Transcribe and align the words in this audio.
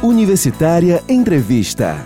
Universitária 0.00 1.02
Entrevista. 1.08 1.96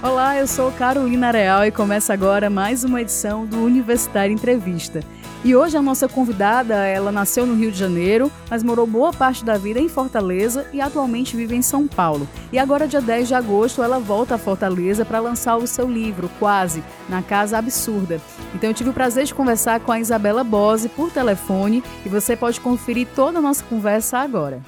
Olá, 0.00 0.36
eu 0.38 0.46
sou 0.46 0.70
Carolina 0.70 1.32
Real 1.32 1.66
e 1.66 1.72
começa 1.72 2.12
agora 2.12 2.48
mais 2.48 2.84
uma 2.84 3.02
edição 3.02 3.44
do 3.44 3.64
Universitária 3.64 4.32
Entrevista. 4.32 5.00
E 5.48 5.56
hoje 5.56 5.78
a 5.78 5.80
nossa 5.80 6.06
convidada, 6.06 6.74
ela 6.86 7.10
nasceu 7.10 7.46
no 7.46 7.54
Rio 7.54 7.72
de 7.72 7.78
Janeiro, 7.78 8.30
mas 8.50 8.62
morou 8.62 8.86
boa 8.86 9.14
parte 9.14 9.42
da 9.42 9.56
vida 9.56 9.80
em 9.80 9.88
Fortaleza 9.88 10.66
e 10.74 10.78
atualmente 10.78 11.34
vive 11.34 11.56
em 11.56 11.62
São 11.62 11.88
Paulo. 11.88 12.28
E 12.52 12.58
agora, 12.58 12.86
dia 12.86 13.00
10 13.00 13.28
de 13.28 13.34
agosto, 13.34 13.82
ela 13.82 13.98
volta 13.98 14.34
a 14.34 14.38
Fortaleza 14.38 15.06
para 15.06 15.20
lançar 15.20 15.56
o 15.56 15.66
seu 15.66 15.90
livro, 15.90 16.28
Quase, 16.38 16.84
na 17.08 17.22
Casa 17.22 17.56
Absurda. 17.56 18.20
Então 18.54 18.68
eu 18.68 18.74
tive 18.74 18.90
o 18.90 18.92
prazer 18.92 19.24
de 19.24 19.32
conversar 19.32 19.80
com 19.80 19.90
a 19.90 19.98
Isabela 19.98 20.44
Bose 20.44 20.90
por 20.90 21.10
telefone 21.10 21.82
e 22.04 22.10
você 22.10 22.36
pode 22.36 22.60
conferir 22.60 23.08
toda 23.16 23.38
a 23.38 23.40
nossa 23.40 23.64
conversa 23.64 24.18
agora. 24.18 24.60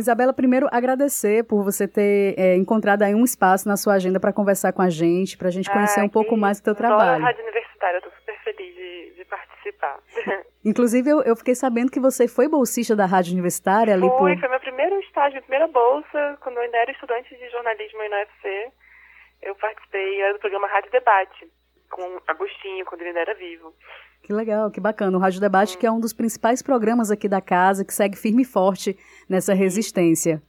Isabela, 0.00 0.32
primeiro 0.32 0.66
agradecer 0.70 1.44
por 1.44 1.62
você 1.62 1.86
ter 1.86 2.34
é, 2.38 2.56
encontrado 2.56 3.02
aí 3.02 3.14
um 3.14 3.24
espaço 3.24 3.68
na 3.68 3.76
sua 3.76 3.94
agenda 3.94 4.18
para 4.18 4.32
conversar 4.32 4.72
com 4.72 4.82
a 4.82 4.90
gente, 4.90 5.36
para 5.36 5.48
a 5.48 5.50
gente 5.50 5.70
conhecer 5.70 6.00
ah, 6.00 6.04
um 6.04 6.08
pouco 6.08 6.36
mais 6.36 6.60
do 6.60 6.64
teu 6.64 6.74
trabalho. 6.74 7.22
a 7.22 7.26
Rádio 7.26 7.42
Universitária, 7.42 7.96
eu 7.96 7.98
estou 7.98 8.12
super 8.18 8.38
feliz 8.42 8.74
de, 8.74 9.14
de 9.16 9.24
participar. 9.24 9.98
Inclusive, 10.64 11.08
eu, 11.08 11.22
eu, 11.22 11.36
fiquei 11.36 11.54
sabendo 11.54 11.90
que 11.90 12.00
você 12.00 12.26
foi 12.26 12.48
bolsista 12.48 12.96
da 12.96 13.06
Rádio 13.06 13.32
Universitária 13.32 13.94
ali 13.94 14.08
foi, 14.08 14.34
por... 14.34 14.40
Foi 14.40 14.48
meu 14.48 14.60
primeiro 14.60 14.98
estágio, 15.00 15.32
minha 15.32 15.42
primeira 15.42 15.68
bolsa, 15.68 16.38
quando 16.40 16.56
eu 16.56 16.62
ainda 16.62 16.78
era 16.78 16.90
estudante 16.90 17.34
de 17.36 17.48
jornalismo 17.50 18.00
aí 18.00 18.08
na 18.08 18.16
UFC. 18.18 18.72
Eu 19.42 19.54
participei 19.54 20.32
do 20.32 20.38
programa 20.38 20.66
Rádio 20.68 20.90
Debate, 20.90 21.50
com 21.90 22.20
Agostinho, 22.26 22.84
quando 22.84 23.00
ele 23.00 23.10
ainda 23.10 23.20
era 23.20 23.34
vivo. 23.34 23.74
Que 24.22 24.32
legal, 24.32 24.70
que 24.70 24.80
bacana. 24.80 25.16
O 25.16 25.20
Rádio 25.20 25.40
Debate, 25.40 25.76
que 25.76 25.86
é 25.86 25.90
um 25.90 26.00
dos 26.00 26.12
principais 26.12 26.62
programas 26.62 27.10
aqui 27.10 27.28
da 27.28 27.40
casa, 27.40 27.84
que 27.84 27.94
segue 27.94 28.16
firme 28.16 28.42
e 28.42 28.44
forte 28.44 28.96
nessa 29.28 29.54
resistência. 29.54 30.42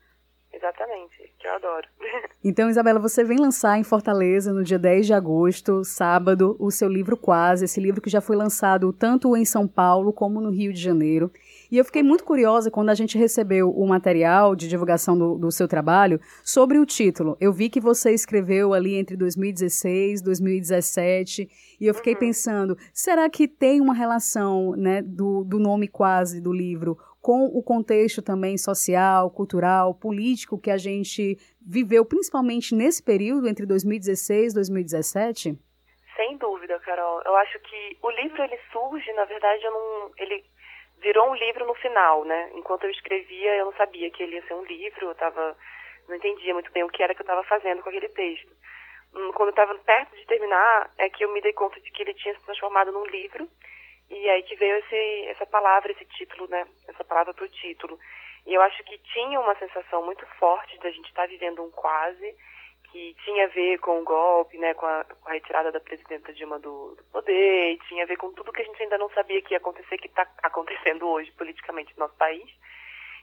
Exatamente, 0.52 1.32
que 1.38 1.46
eu 1.46 1.54
adoro. 1.54 1.88
Então, 2.44 2.68
Isabela, 2.68 2.98
você 2.98 3.22
vem 3.22 3.38
lançar 3.38 3.78
em 3.78 3.84
Fortaleza 3.84 4.52
no 4.52 4.64
dia 4.64 4.78
10 4.78 5.06
de 5.06 5.14
agosto, 5.14 5.84
sábado, 5.84 6.56
o 6.58 6.72
seu 6.72 6.88
livro 6.88 7.16
Quase, 7.16 7.66
esse 7.66 7.80
livro 7.80 8.00
que 8.00 8.10
já 8.10 8.20
foi 8.20 8.34
lançado 8.34 8.92
tanto 8.92 9.36
em 9.36 9.44
São 9.44 9.68
Paulo 9.68 10.12
como 10.12 10.40
no 10.40 10.50
Rio 10.50 10.72
de 10.72 10.80
Janeiro. 10.80 11.30
E 11.72 11.78
eu 11.78 11.86
fiquei 11.86 12.02
muito 12.02 12.22
curiosa 12.22 12.70
quando 12.70 12.90
a 12.90 12.94
gente 12.94 13.16
recebeu 13.16 13.70
o 13.70 13.88
material 13.88 14.54
de 14.54 14.68
divulgação 14.68 15.16
do, 15.16 15.38
do 15.38 15.50
seu 15.50 15.66
trabalho 15.66 16.20
sobre 16.44 16.78
o 16.78 16.84
título. 16.84 17.34
Eu 17.40 17.50
vi 17.50 17.70
que 17.70 17.80
você 17.80 18.12
escreveu 18.12 18.74
ali 18.74 18.94
entre 18.94 19.16
2016 19.16 20.20
e 20.20 20.22
2017 20.22 21.48
e 21.80 21.86
eu 21.86 21.94
fiquei 21.94 22.12
uhum. 22.12 22.18
pensando, 22.18 22.76
será 22.92 23.30
que 23.30 23.48
tem 23.48 23.80
uma 23.80 23.94
relação 23.94 24.72
né, 24.76 25.00
do, 25.00 25.44
do 25.44 25.58
nome 25.58 25.88
quase 25.88 26.42
do 26.42 26.52
livro 26.52 26.98
com 27.22 27.46
o 27.46 27.62
contexto 27.62 28.20
também 28.20 28.58
social, 28.58 29.30
cultural, 29.30 29.94
político 29.94 30.60
que 30.60 30.70
a 30.70 30.76
gente 30.76 31.38
viveu, 31.58 32.04
principalmente 32.04 32.74
nesse 32.74 33.02
período 33.02 33.48
entre 33.48 33.64
2016 33.64 34.52
e 34.52 34.54
2017? 34.56 35.58
Sem 36.16 36.36
dúvida, 36.36 36.78
Carol. 36.80 37.22
Eu 37.24 37.34
acho 37.36 37.58
que 37.60 37.96
o 38.02 38.10
livro 38.10 38.42
ele 38.42 38.58
surge, 38.70 39.10
na 39.14 39.24
verdade, 39.24 39.64
eu 39.64 39.70
não, 39.70 40.10
ele 40.18 40.44
virou 41.02 41.30
um 41.30 41.34
livro 41.34 41.66
no 41.66 41.74
final, 41.74 42.24
né? 42.24 42.50
Enquanto 42.54 42.84
eu 42.84 42.90
escrevia, 42.90 43.56
eu 43.56 43.66
não 43.66 43.72
sabia 43.74 44.10
que 44.10 44.22
ele 44.22 44.36
ia 44.36 44.46
ser 44.46 44.54
um 44.54 44.64
livro, 44.64 45.08
eu 45.08 45.14
tava, 45.14 45.56
não 46.08 46.16
entendia 46.16 46.54
muito 46.54 46.70
bem 46.72 46.84
o 46.84 46.88
que 46.88 47.02
era 47.02 47.14
que 47.14 47.20
eu 47.20 47.24
estava 47.24 47.42
fazendo 47.44 47.82
com 47.82 47.88
aquele 47.88 48.08
texto. 48.08 48.50
Hum, 49.14 49.32
quando 49.32 49.48
eu 49.48 49.50
estava 49.50 49.74
perto 49.74 50.16
de 50.16 50.26
terminar, 50.26 50.90
é 50.96 51.10
que 51.10 51.24
eu 51.24 51.32
me 51.32 51.40
dei 51.40 51.52
conta 51.52 51.78
de 51.80 51.90
que 51.90 52.02
ele 52.02 52.14
tinha 52.14 52.34
se 52.34 52.44
transformado 52.44 52.92
num 52.92 53.04
livro, 53.06 53.48
e 54.08 54.30
aí 54.30 54.42
que 54.42 54.56
veio 54.56 54.76
esse, 54.76 55.26
essa 55.26 55.46
palavra, 55.46 55.92
esse 55.92 56.04
título, 56.04 56.48
né? 56.48 56.66
Essa 56.88 57.04
palavra 57.04 57.34
para 57.34 57.44
o 57.44 57.48
título. 57.48 57.98
E 58.46 58.54
eu 58.54 58.62
acho 58.62 58.82
que 58.84 58.98
tinha 58.98 59.40
uma 59.40 59.54
sensação 59.56 60.04
muito 60.04 60.26
forte 60.38 60.78
da 60.78 60.90
gente 60.90 61.08
estar 61.08 61.22
tá 61.22 61.28
vivendo 61.28 61.62
um 61.62 61.70
quase, 61.70 62.34
que 62.92 63.16
tinha 63.24 63.46
a 63.46 63.48
ver 63.48 63.78
com 63.78 64.00
o 64.00 64.04
golpe, 64.04 64.58
né, 64.58 64.74
com 64.74 64.84
a, 64.84 65.02
com 65.04 65.28
a 65.30 65.32
retirada 65.32 65.72
da 65.72 65.80
presidenta 65.80 66.32
Dilma 66.34 66.58
do, 66.58 66.94
do, 66.94 67.02
poder, 67.04 67.78
tinha 67.88 68.04
a 68.04 68.06
ver 68.06 68.18
com 68.18 68.30
tudo 68.34 68.52
que 68.52 68.60
a 68.60 68.64
gente 68.64 68.82
ainda 68.82 68.98
não 68.98 69.08
sabia 69.10 69.40
que 69.40 69.54
ia 69.54 69.56
acontecer, 69.56 69.96
que 69.96 70.08
está 70.08 70.28
acontecendo 70.42 71.08
hoje 71.08 71.32
politicamente 71.32 71.92
no 71.96 72.04
nosso 72.04 72.16
país. 72.16 72.48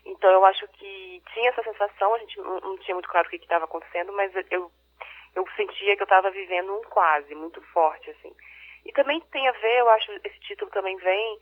Então 0.03 0.31
eu 0.31 0.43
acho 0.45 0.67
que 0.69 1.21
tinha 1.33 1.49
essa 1.49 1.61
sensação, 1.61 2.15
a 2.15 2.17
gente 2.17 2.35
não, 2.39 2.59
não 2.59 2.77
tinha 2.79 2.95
muito 2.95 3.07
claro 3.07 3.27
o 3.27 3.29
que 3.29 3.37
estava 3.37 3.65
acontecendo, 3.65 4.11
mas 4.13 4.33
eu, 4.49 4.71
eu 5.35 5.47
sentia 5.55 5.95
que 5.95 6.01
eu 6.01 6.05
estava 6.05 6.31
vivendo 6.31 6.75
um 6.75 6.81
quase, 6.89 7.35
muito 7.35 7.61
forte, 7.67 8.09
assim. 8.09 8.33
E 8.85 8.91
também 8.91 9.21
tem 9.31 9.47
a 9.47 9.51
ver, 9.51 9.79
eu 9.79 9.89
acho, 9.89 10.11
esse 10.23 10.39
título 10.39 10.71
também 10.71 10.97
vem 10.97 11.39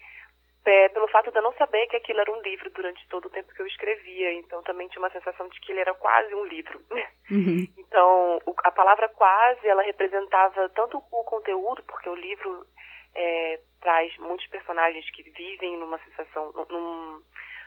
é, 0.67 0.89
pelo 0.89 1.07
fato 1.07 1.31
de 1.31 1.37
eu 1.37 1.43
não 1.43 1.53
saber 1.53 1.87
que 1.87 1.95
aquilo 1.95 2.19
era 2.19 2.31
um 2.31 2.41
livro 2.41 2.69
durante 2.71 3.07
todo 3.07 3.25
o 3.25 3.29
tempo 3.29 3.53
que 3.53 3.61
eu 3.61 3.67
escrevia. 3.67 4.33
Então 4.33 4.61
também 4.63 4.87
tinha 4.87 5.01
uma 5.01 5.09
sensação 5.11 5.47
de 5.47 5.59
que 5.61 5.71
ele 5.71 5.81
era 5.81 5.93
quase 5.93 6.33
um 6.33 6.45
livro. 6.45 6.81
Uhum. 7.29 7.67
Então 7.77 8.39
o, 8.45 8.55
a 8.63 8.71
palavra 8.71 9.09
quase, 9.09 9.67
ela 9.67 9.81
representava 9.81 10.69
tanto 10.69 10.97
o 10.97 11.23
conteúdo, 11.25 11.83
porque 11.83 12.07
o 12.07 12.15
livro 12.15 12.65
é, 13.13 13.59
traz 13.81 14.17
muitos 14.17 14.47
personagens 14.47 15.09
que 15.11 15.23
vivem 15.23 15.75
numa 15.75 15.99
sensação, 16.05 16.53
num, 16.69 17.21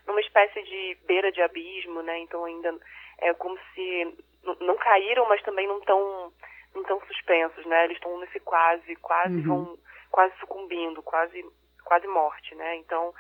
numa 0.07 0.21
espécie 0.23 0.63
de 0.63 0.97
beira 1.07 1.31
de 1.31 1.43
abismo, 1.43 2.01
né? 2.01 2.21
Então 2.21 2.43
ainda 2.47 2.75
é 3.19 3.35
como 3.35 3.59
se 3.75 4.17
não 4.61 4.79
caíram, 4.79 5.29
mas 5.29 5.43
também 5.43 5.67
não 5.67 5.79
estão 5.79 6.33
não 6.75 6.83
tão 6.85 6.99
suspensos, 7.03 7.67
né? 7.67 7.85
Eles 7.85 7.99
estão 7.99 8.19
nesse 8.19 8.41
quase, 8.41 8.97
quase 8.97 9.35
uhum. 9.35 9.43
vão 9.43 9.79
quase 10.11 10.35
sucumbindo, 10.41 11.03
quase 11.03 11.45
quase 11.91 12.07
morte, 12.07 12.55
né? 12.55 12.77
Então 12.77 13.13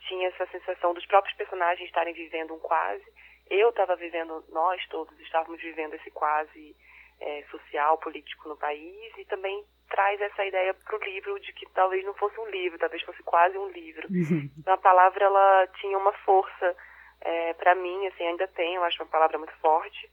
tinha 0.00 0.28
essa 0.28 0.46
sensação 0.48 0.92
dos 0.92 1.06
próprios 1.06 1.34
personagens 1.36 1.88
estarem 1.88 2.12
vivendo 2.12 2.52
um 2.52 2.58
quase. 2.58 3.04
Eu 3.48 3.70
estava 3.70 3.96
vivendo, 3.96 4.44
nós 4.50 4.86
todos 4.88 5.18
estávamos 5.20 5.58
vivendo 5.62 5.94
esse 5.94 6.10
quase 6.10 6.76
é, 7.18 7.44
social, 7.50 7.96
político 7.96 8.46
no 8.46 8.58
país 8.58 9.16
e 9.16 9.24
também 9.24 9.64
traz 9.88 10.20
essa 10.20 10.44
ideia 10.44 10.74
para 10.74 10.96
o 10.96 11.02
livro 11.02 11.40
de 11.40 11.52
que 11.54 11.66
talvez 11.70 12.04
não 12.04 12.14
fosse 12.14 12.38
um 12.38 12.50
livro, 12.50 12.78
talvez 12.78 13.02
fosse 13.02 13.22
quase 13.22 13.56
um 13.56 13.68
livro. 13.68 14.06
Uhum. 14.10 14.50
Então, 14.58 14.74
a 14.74 14.78
palavra 14.78 15.24
ela 15.24 15.66
tinha 15.80 15.96
uma 15.96 16.12
força 16.12 16.76
é, 17.22 17.54
para 17.54 17.74
mim, 17.74 18.06
assim, 18.06 18.24
ainda 18.26 18.46
tem, 18.48 18.74
eu 18.74 18.84
acho 18.84 19.02
uma 19.02 19.08
palavra 19.08 19.38
muito 19.38 19.54
forte 19.54 20.10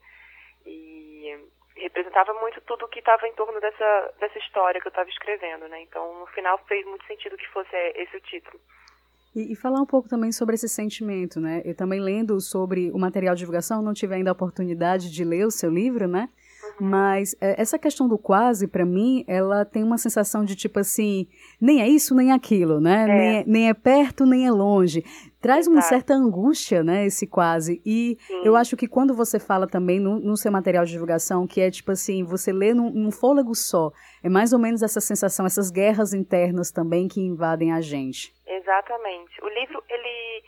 e 0.64 1.38
representava 1.82 2.32
muito 2.34 2.60
tudo 2.62 2.84
o 2.84 2.88
que 2.88 2.98
estava 2.98 3.26
em 3.26 3.32
torno 3.32 3.60
dessa, 3.60 4.14
dessa 4.20 4.38
história 4.38 4.80
que 4.80 4.86
eu 4.86 4.90
estava 4.90 5.08
escrevendo, 5.08 5.68
né? 5.68 5.82
Então, 5.82 6.20
no 6.20 6.26
final, 6.26 6.58
fez 6.66 6.84
muito 6.86 7.04
sentido 7.06 7.36
que 7.36 7.48
fosse 7.48 7.74
esse 7.94 8.16
o 8.16 8.20
título. 8.20 8.60
E, 9.34 9.52
e, 9.52 9.56
falar 9.56 9.80
um 9.80 9.86
pouco 9.86 10.08
também 10.08 10.32
sobre 10.32 10.54
esse 10.54 10.68
sentimento, 10.68 11.38
né? 11.40 11.62
Eu 11.64 11.76
também 11.76 12.00
lendo 12.00 12.40
sobre 12.40 12.90
o 12.90 12.98
material 12.98 13.34
de 13.34 13.40
divulgação, 13.40 13.82
não 13.82 13.92
tive 13.92 14.14
ainda 14.14 14.30
a 14.30 14.32
oportunidade 14.32 15.10
de 15.10 15.24
ler 15.24 15.46
o 15.46 15.50
seu 15.50 15.70
livro, 15.70 16.08
né? 16.08 16.28
Mas 16.80 17.34
é, 17.40 17.60
essa 17.60 17.78
questão 17.78 18.08
do 18.08 18.16
quase, 18.16 18.68
para 18.68 18.84
mim, 18.84 19.24
ela 19.26 19.64
tem 19.64 19.82
uma 19.82 19.98
sensação 19.98 20.44
de 20.44 20.54
tipo 20.54 20.78
assim, 20.78 21.26
nem 21.60 21.82
é 21.82 21.88
isso, 21.88 22.14
nem 22.14 22.32
aquilo, 22.32 22.80
né? 22.80 23.02
É. 23.02 23.06
Nem, 23.06 23.36
é, 23.36 23.44
nem 23.46 23.68
é 23.68 23.74
perto, 23.74 24.24
nem 24.24 24.46
é 24.46 24.50
longe. 24.50 25.02
Traz 25.40 25.66
Exato. 25.66 25.76
uma 25.76 25.82
certa 25.82 26.14
angústia, 26.14 26.82
né, 26.82 27.06
esse 27.06 27.26
quase. 27.26 27.80
E 27.86 28.16
Sim. 28.20 28.42
eu 28.44 28.56
acho 28.56 28.76
que 28.76 28.88
quando 28.88 29.14
você 29.14 29.38
fala 29.38 29.68
também 29.68 30.00
no, 30.00 30.18
no, 30.18 30.36
seu 30.36 30.50
material 30.50 30.84
de 30.84 30.90
divulgação, 30.90 31.46
que 31.46 31.60
é 31.60 31.70
tipo 31.70 31.92
assim, 31.92 32.24
você 32.24 32.52
lê 32.52 32.74
num, 32.74 32.90
num 32.90 33.10
fôlego 33.10 33.54
só, 33.54 33.92
é 34.22 34.28
mais 34.28 34.52
ou 34.52 34.58
menos 34.58 34.82
essa 34.82 35.00
sensação, 35.00 35.46
essas 35.46 35.70
guerras 35.70 36.12
internas 36.12 36.72
também 36.72 37.06
que 37.06 37.20
invadem 37.20 37.72
a 37.72 37.80
gente. 37.80 38.34
Exatamente. 38.46 39.42
O 39.42 39.48
livro, 39.48 39.82
ele, 39.88 40.44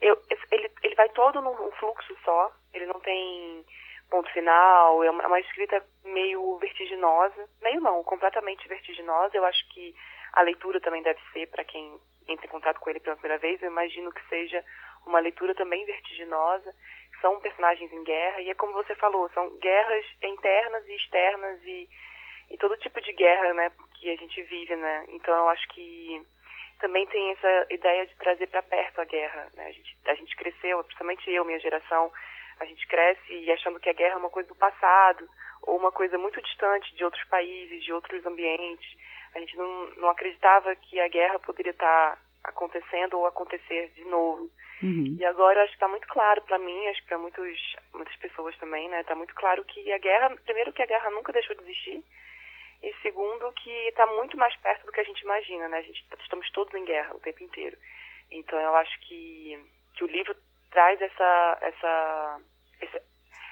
eu, 0.00 0.16
ele, 0.52 0.70
ele 0.84 0.94
vai 0.94 1.08
todo 1.10 1.40
num 1.40 1.54
fluxo 1.72 2.14
só, 2.24 2.52
ele 2.72 2.86
não 2.86 3.00
tem 3.00 3.64
ponto 4.10 4.30
final, 4.32 5.04
é 5.04 5.10
uma, 5.10 5.22
é 5.22 5.26
uma 5.26 5.40
escrita 5.40 5.84
meio 6.04 6.56
vertiginosa, 6.58 7.48
meio 7.62 7.80
não, 7.80 8.02
completamente 8.02 8.66
vertiginosa. 8.68 9.36
Eu 9.36 9.44
acho 9.44 9.68
que 9.68 9.94
a 10.32 10.42
leitura 10.42 10.80
também 10.80 11.02
deve 11.02 11.20
ser 11.32 11.46
para 11.48 11.64
quem 11.64 11.98
entra 12.26 12.46
em 12.46 12.50
contato 12.50 12.78
com 12.78 12.90
ele 12.90 13.00
pela 13.00 13.16
primeira 13.16 13.40
vez, 13.40 13.60
eu 13.62 13.70
imagino 13.70 14.12
que 14.12 14.28
seja 14.28 14.62
uma 15.06 15.18
leitura 15.18 15.54
também 15.54 15.84
vertiginosa. 15.84 16.74
São 17.20 17.40
personagens 17.40 17.92
em 17.92 18.04
guerra, 18.04 18.40
e 18.42 18.50
é 18.50 18.54
como 18.54 18.74
você 18.74 18.94
falou, 18.94 19.28
são 19.30 19.50
guerras 19.58 20.04
internas 20.22 20.86
e 20.86 20.94
externas 20.94 21.60
e, 21.64 21.88
e 22.50 22.56
todo 22.58 22.76
tipo 22.76 23.00
de 23.00 23.12
guerra 23.12 23.52
né, 23.54 23.72
que 23.94 24.10
a 24.10 24.16
gente 24.16 24.40
vive. 24.42 24.76
Né? 24.76 25.04
Então 25.08 25.34
eu 25.34 25.48
acho 25.48 25.66
que 25.68 26.22
também 26.78 27.06
tem 27.06 27.32
essa 27.32 27.66
ideia 27.70 28.06
de 28.06 28.14
trazer 28.16 28.46
para 28.46 28.62
perto 28.62 29.00
a 29.00 29.04
guerra. 29.04 29.48
Né? 29.54 29.66
A, 29.66 29.72
gente, 29.72 29.96
a 30.06 30.14
gente 30.14 30.36
cresceu, 30.36 30.84
principalmente 30.84 31.30
eu, 31.30 31.44
minha 31.44 31.58
geração, 31.58 32.12
a 32.60 32.64
gente 32.64 32.86
cresce 32.86 33.50
achando 33.50 33.80
que 33.80 33.88
a 33.88 33.94
guerra 33.94 34.14
é 34.14 34.18
uma 34.18 34.30
coisa 34.30 34.48
do 34.48 34.54
passado, 34.54 35.28
ou 35.62 35.76
uma 35.76 35.92
coisa 35.92 36.16
muito 36.18 36.40
distante 36.42 36.94
de 36.94 37.04
outros 37.04 37.24
países, 37.24 37.84
de 37.84 37.92
outros 37.92 38.24
ambientes. 38.24 38.88
A 39.34 39.38
gente 39.40 39.56
não, 39.56 39.90
não 39.96 40.08
acreditava 40.08 40.74
que 40.76 40.98
a 41.00 41.08
guerra 41.08 41.38
poderia 41.38 41.72
estar 41.72 42.18
acontecendo 42.44 43.18
ou 43.18 43.26
acontecer 43.26 43.90
de 43.94 44.04
novo. 44.04 44.50
Uhum. 44.82 45.16
E 45.18 45.24
agora 45.24 45.62
acho 45.62 45.70
que 45.70 45.76
está 45.76 45.88
muito 45.88 46.06
claro 46.08 46.40
para 46.42 46.58
mim, 46.58 46.86
acho 46.86 47.02
que 47.02 47.08
para 47.08 47.18
muitas 47.18 48.16
pessoas 48.20 48.56
também, 48.58 48.88
né? 48.88 49.00
Está 49.00 49.14
muito 49.14 49.34
claro 49.34 49.64
que 49.64 49.92
a 49.92 49.98
guerra, 49.98 50.36
primeiro 50.44 50.72
que 50.72 50.82
a 50.82 50.86
guerra 50.86 51.10
nunca 51.10 51.32
deixou 51.32 51.56
de 51.56 51.62
existir 51.62 52.02
e 52.82 52.94
segundo 53.02 53.52
que 53.52 53.70
está 53.88 54.06
muito 54.06 54.36
mais 54.36 54.54
perto 54.56 54.86
do 54.86 54.92
que 54.92 55.00
a 55.00 55.04
gente 55.04 55.20
imagina, 55.22 55.68
né? 55.68 55.78
A 55.78 55.82
gente 55.82 56.04
estamos 56.20 56.48
todos 56.50 56.72
em 56.74 56.84
guerra 56.84 57.14
o 57.14 57.20
tempo 57.20 57.42
inteiro. 57.42 57.76
Então 58.30 58.58
eu 58.58 58.74
acho 58.76 58.98
que, 59.00 59.58
que 59.94 60.04
o 60.04 60.06
livro 60.06 60.36
traz 60.70 61.00
essa 61.00 61.58
essa 61.60 62.40
essa, 62.80 63.02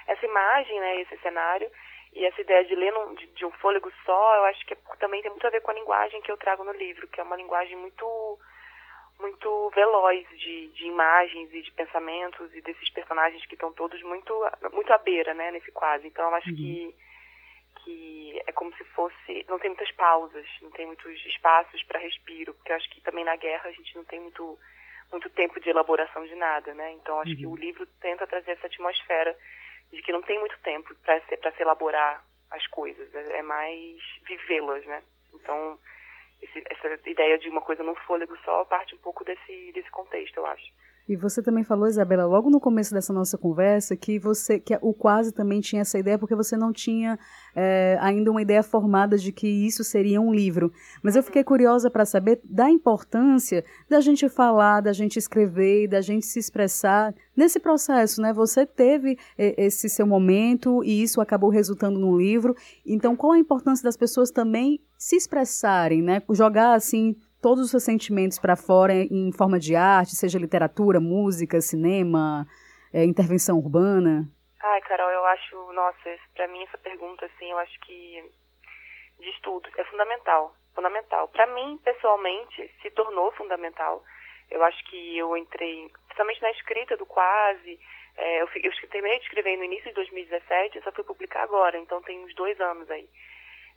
essa 0.07 0.25
imagem, 0.25 0.79
né? 0.79 1.01
Esse 1.01 1.17
cenário 1.19 1.69
e 2.13 2.25
essa 2.25 2.41
ideia 2.41 2.65
de 2.65 2.75
ler 2.75 2.91
num, 2.91 3.13
de, 3.15 3.27
de, 3.27 3.45
um 3.45 3.51
fôlego 3.51 3.91
só, 4.05 4.35
eu 4.37 4.45
acho 4.45 4.65
que 4.65 4.73
é, 4.73 4.77
também 4.99 5.21
tem 5.21 5.29
muito 5.29 5.45
a 5.45 5.51
ver 5.51 5.61
com 5.61 5.71
a 5.71 5.73
linguagem 5.73 6.21
que 6.21 6.31
eu 6.31 6.37
trago 6.37 6.63
no 6.63 6.71
livro, 6.71 7.07
que 7.07 7.19
é 7.19 7.23
uma 7.23 7.35
linguagem 7.35 7.75
muito 7.75 8.39
muito 9.19 9.71
veloz 9.71 10.27
de, 10.29 10.67
de 10.67 10.85
imagens 10.85 11.51
e 11.51 11.61
de 11.63 11.71
pensamentos 11.71 12.53
e 12.53 12.61
desses 12.61 12.89
personagens 12.91 13.43
que 13.47 13.55
estão 13.55 13.73
todos 13.73 14.01
muito 14.03 14.33
muito 14.73 14.91
à 14.93 14.97
beira, 14.97 15.33
né, 15.33 15.51
nesse 15.51 15.71
quase. 15.71 16.07
Então 16.07 16.29
eu 16.29 16.35
acho 16.35 16.49
uhum. 16.49 16.55
que 16.55 16.95
que 17.83 18.41
é 18.45 18.51
como 18.51 18.75
se 18.75 18.83
fosse 18.95 19.45
não 19.47 19.59
tem 19.59 19.69
muitas 19.69 19.91
pausas, 19.91 20.47
não 20.61 20.71
tem 20.71 20.85
muitos 20.85 21.25
espaços 21.25 21.83
para 21.83 21.99
respiro, 21.99 22.53
porque 22.53 22.71
eu 22.71 22.75
acho 22.75 22.89
que 22.89 23.01
também 23.01 23.25
na 23.25 23.35
guerra 23.35 23.69
a 23.69 23.73
gente 23.73 23.95
não 23.95 24.03
tem 24.03 24.19
muito 24.19 24.57
muito 25.11 25.29
tempo 25.29 25.59
de 25.59 25.69
elaboração 25.69 26.25
de 26.25 26.35
nada, 26.35 26.73
né? 26.73 26.91
Então 26.93 27.19
acho 27.19 27.31
uhum. 27.31 27.37
que 27.37 27.47
o 27.47 27.55
livro 27.55 27.85
tenta 28.01 28.27
trazer 28.27 28.51
essa 28.51 28.67
atmosfera 28.67 29.35
de 29.91 30.01
que 30.01 30.11
não 30.11 30.21
tem 30.21 30.39
muito 30.39 30.57
tempo 30.59 30.93
para 30.95 31.19
se, 31.21 31.37
se 31.37 31.61
elaborar 31.61 32.23
as 32.51 32.65
coisas, 32.67 33.13
é, 33.13 33.39
é 33.39 33.41
mais 33.41 33.97
vivê-las, 34.25 34.85
né? 34.85 35.03
Então, 35.33 35.79
esse, 36.41 36.63
essa 36.69 37.09
ideia 37.09 37.37
de 37.37 37.49
uma 37.49 37.61
coisa 37.61 37.83
num 37.83 37.95
fôlego 37.95 38.37
só 38.43 38.63
parte 38.65 38.95
um 38.95 38.99
pouco 38.99 39.23
desse, 39.23 39.71
desse 39.73 39.89
contexto, 39.91 40.37
eu 40.37 40.45
acho. 40.45 40.65
E 41.07 41.15
você 41.15 41.41
também 41.41 41.63
falou, 41.63 41.87
Isabela, 41.87 42.25
logo 42.25 42.49
no 42.49 42.59
começo 42.59 42.93
dessa 42.93 43.13
nossa 43.13 43.37
conversa, 43.37 43.95
que 43.95 44.19
você, 44.19 44.59
que 44.59 44.77
o 44.81 44.93
quase 44.93 45.31
também 45.31 45.61
tinha 45.61 45.81
essa 45.81 45.97
ideia 45.97 46.17
porque 46.17 46.35
você 46.35 46.57
não 46.57 46.73
tinha 46.73 47.17
é, 47.55 47.97
ainda 48.01 48.29
uma 48.29 48.41
ideia 48.41 48.61
formada 48.61 49.17
de 49.17 49.31
que 49.31 49.47
isso 49.47 49.83
seria 49.83 50.19
um 50.19 50.33
livro. 50.33 50.71
Mas 51.01 51.15
eu 51.15 51.23
fiquei 51.23 51.43
curiosa 51.43 51.89
para 51.89 52.05
saber 52.05 52.41
da 52.43 52.69
importância 52.69 53.63
da 53.89 54.01
gente 54.01 54.27
falar, 54.27 54.81
da 54.81 54.91
gente 54.91 55.17
escrever, 55.17 55.87
da 55.87 56.01
gente 56.01 56.25
se 56.25 56.39
expressar 56.39 57.15
nesse 57.35 57.59
processo, 57.59 58.21
né? 58.21 58.33
Você 58.33 58.65
teve 58.65 59.17
esse 59.37 59.87
seu 59.87 60.05
momento 60.05 60.83
e 60.83 61.01
isso 61.01 61.21
acabou 61.21 61.49
resultando 61.49 61.99
num 61.99 62.17
livro. 62.17 62.55
Então, 62.85 63.15
qual 63.15 63.31
a 63.31 63.39
importância 63.39 63.83
das 63.83 63.95
pessoas 63.95 64.29
também 64.29 64.81
se 64.97 65.15
expressarem, 65.15 66.01
né? 66.01 66.21
Jogar 66.31 66.73
assim 66.73 67.15
todos 67.41 67.65
os 67.65 67.71
seus 67.71 67.83
sentimentos 67.83 68.39
para 68.39 68.55
fora 68.55 68.93
em 68.93 69.31
forma 69.31 69.59
de 69.59 69.75
arte, 69.75 70.15
seja 70.15 70.39
literatura, 70.39 70.99
música, 70.99 71.61
cinema, 71.61 72.45
é, 72.93 73.03
intervenção 73.03 73.57
urbana? 73.57 74.27
Ai, 74.61 74.81
Carol, 74.81 75.09
eu 75.09 75.25
acho, 75.25 75.73
nossa, 75.73 76.17
para 76.35 76.47
mim 76.47 76.63
essa 76.63 76.77
pergunta, 76.77 77.25
assim, 77.25 77.51
eu 77.51 77.57
acho 77.57 77.79
que 77.81 78.23
de 79.19 79.29
estudo 79.29 79.69
é 79.77 79.83
fundamental, 79.85 80.55
fundamental. 80.73 81.27
Para 81.29 81.47
mim, 81.47 81.79
pessoalmente, 81.83 82.71
se 82.81 82.91
tornou 82.91 83.31
fundamental. 83.31 84.03
Eu 84.49 84.63
acho 84.63 84.83
que 84.85 85.17
eu 85.17 85.35
entrei, 85.35 85.89
principalmente 86.05 86.41
na 86.41 86.51
escrita 86.51 86.95
do 86.95 87.05
quase, 87.05 87.79
é, 88.15 88.41
eu, 88.41 88.49
eu 88.55 88.89
terminei 88.89 89.19
de 89.19 89.25
escrever 89.25 89.57
no 89.57 89.63
início 89.63 89.89
de 89.89 89.93
2017 89.93 90.77
e 90.77 90.81
só 90.81 90.91
fui 90.91 91.03
publicar 91.03 91.43
agora, 91.43 91.77
então 91.77 92.01
tem 92.01 92.23
uns 92.23 92.33
dois 92.35 92.59
anos 92.59 92.89
aí 92.89 93.07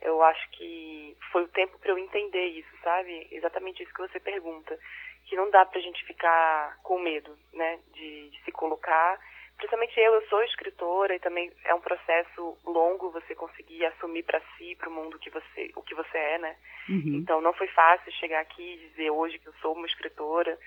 eu 0.03 0.23
acho 0.23 0.51
que 0.51 1.17
foi 1.31 1.45
o 1.45 1.49
tempo 1.49 1.79
para 1.79 1.91
eu 1.91 1.99
entender 1.99 2.47
isso, 2.47 2.71
sabe? 2.83 3.29
Exatamente 3.31 3.83
isso 3.83 3.93
que 3.93 4.01
você 4.01 4.19
pergunta. 4.19 4.79
Que 5.27 5.37
não 5.37 5.51
dá 5.51 5.65
para 5.65 5.79
a 5.79 5.83
gente 5.83 6.05
ficar 6.05 6.79
com 6.83 6.99
medo, 6.99 7.37
né? 7.53 7.79
De, 7.93 8.31
de, 8.31 8.43
se 8.43 8.51
colocar. 8.51 9.21
Principalmente 9.57 10.01
eu, 10.01 10.15
eu 10.15 10.27
sou 10.29 10.43
escritora 10.43 11.15
e 11.15 11.21
também 11.21 11.53
é 11.65 11.75
um 11.75 11.81
processo 11.81 12.57
longo 12.65 13.11
você 13.11 13.35
conseguir 13.35 13.85
assumir 13.85 14.23
para 14.23 14.41
si, 14.57 14.75
para 14.77 14.89
o 14.89 14.93
mundo 14.93 15.19
que 15.19 15.29
você, 15.29 15.71
o 15.77 15.83
que 15.83 15.95
você 15.95 16.17
é, 16.17 16.39
né? 16.39 16.57
Uhum. 16.89 17.17
Então 17.17 17.41
não 17.43 17.53
foi 17.53 17.69
fácil 17.69 18.11
chegar 18.13 18.41
aqui 18.41 18.63
e 18.63 18.89
dizer 18.89 19.11
hoje 19.11 19.39
que 19.39 19.49
eu 19.49 19.55
sou 19.61 19.75
uma 19.75 19.87
escritora 19.87 20.59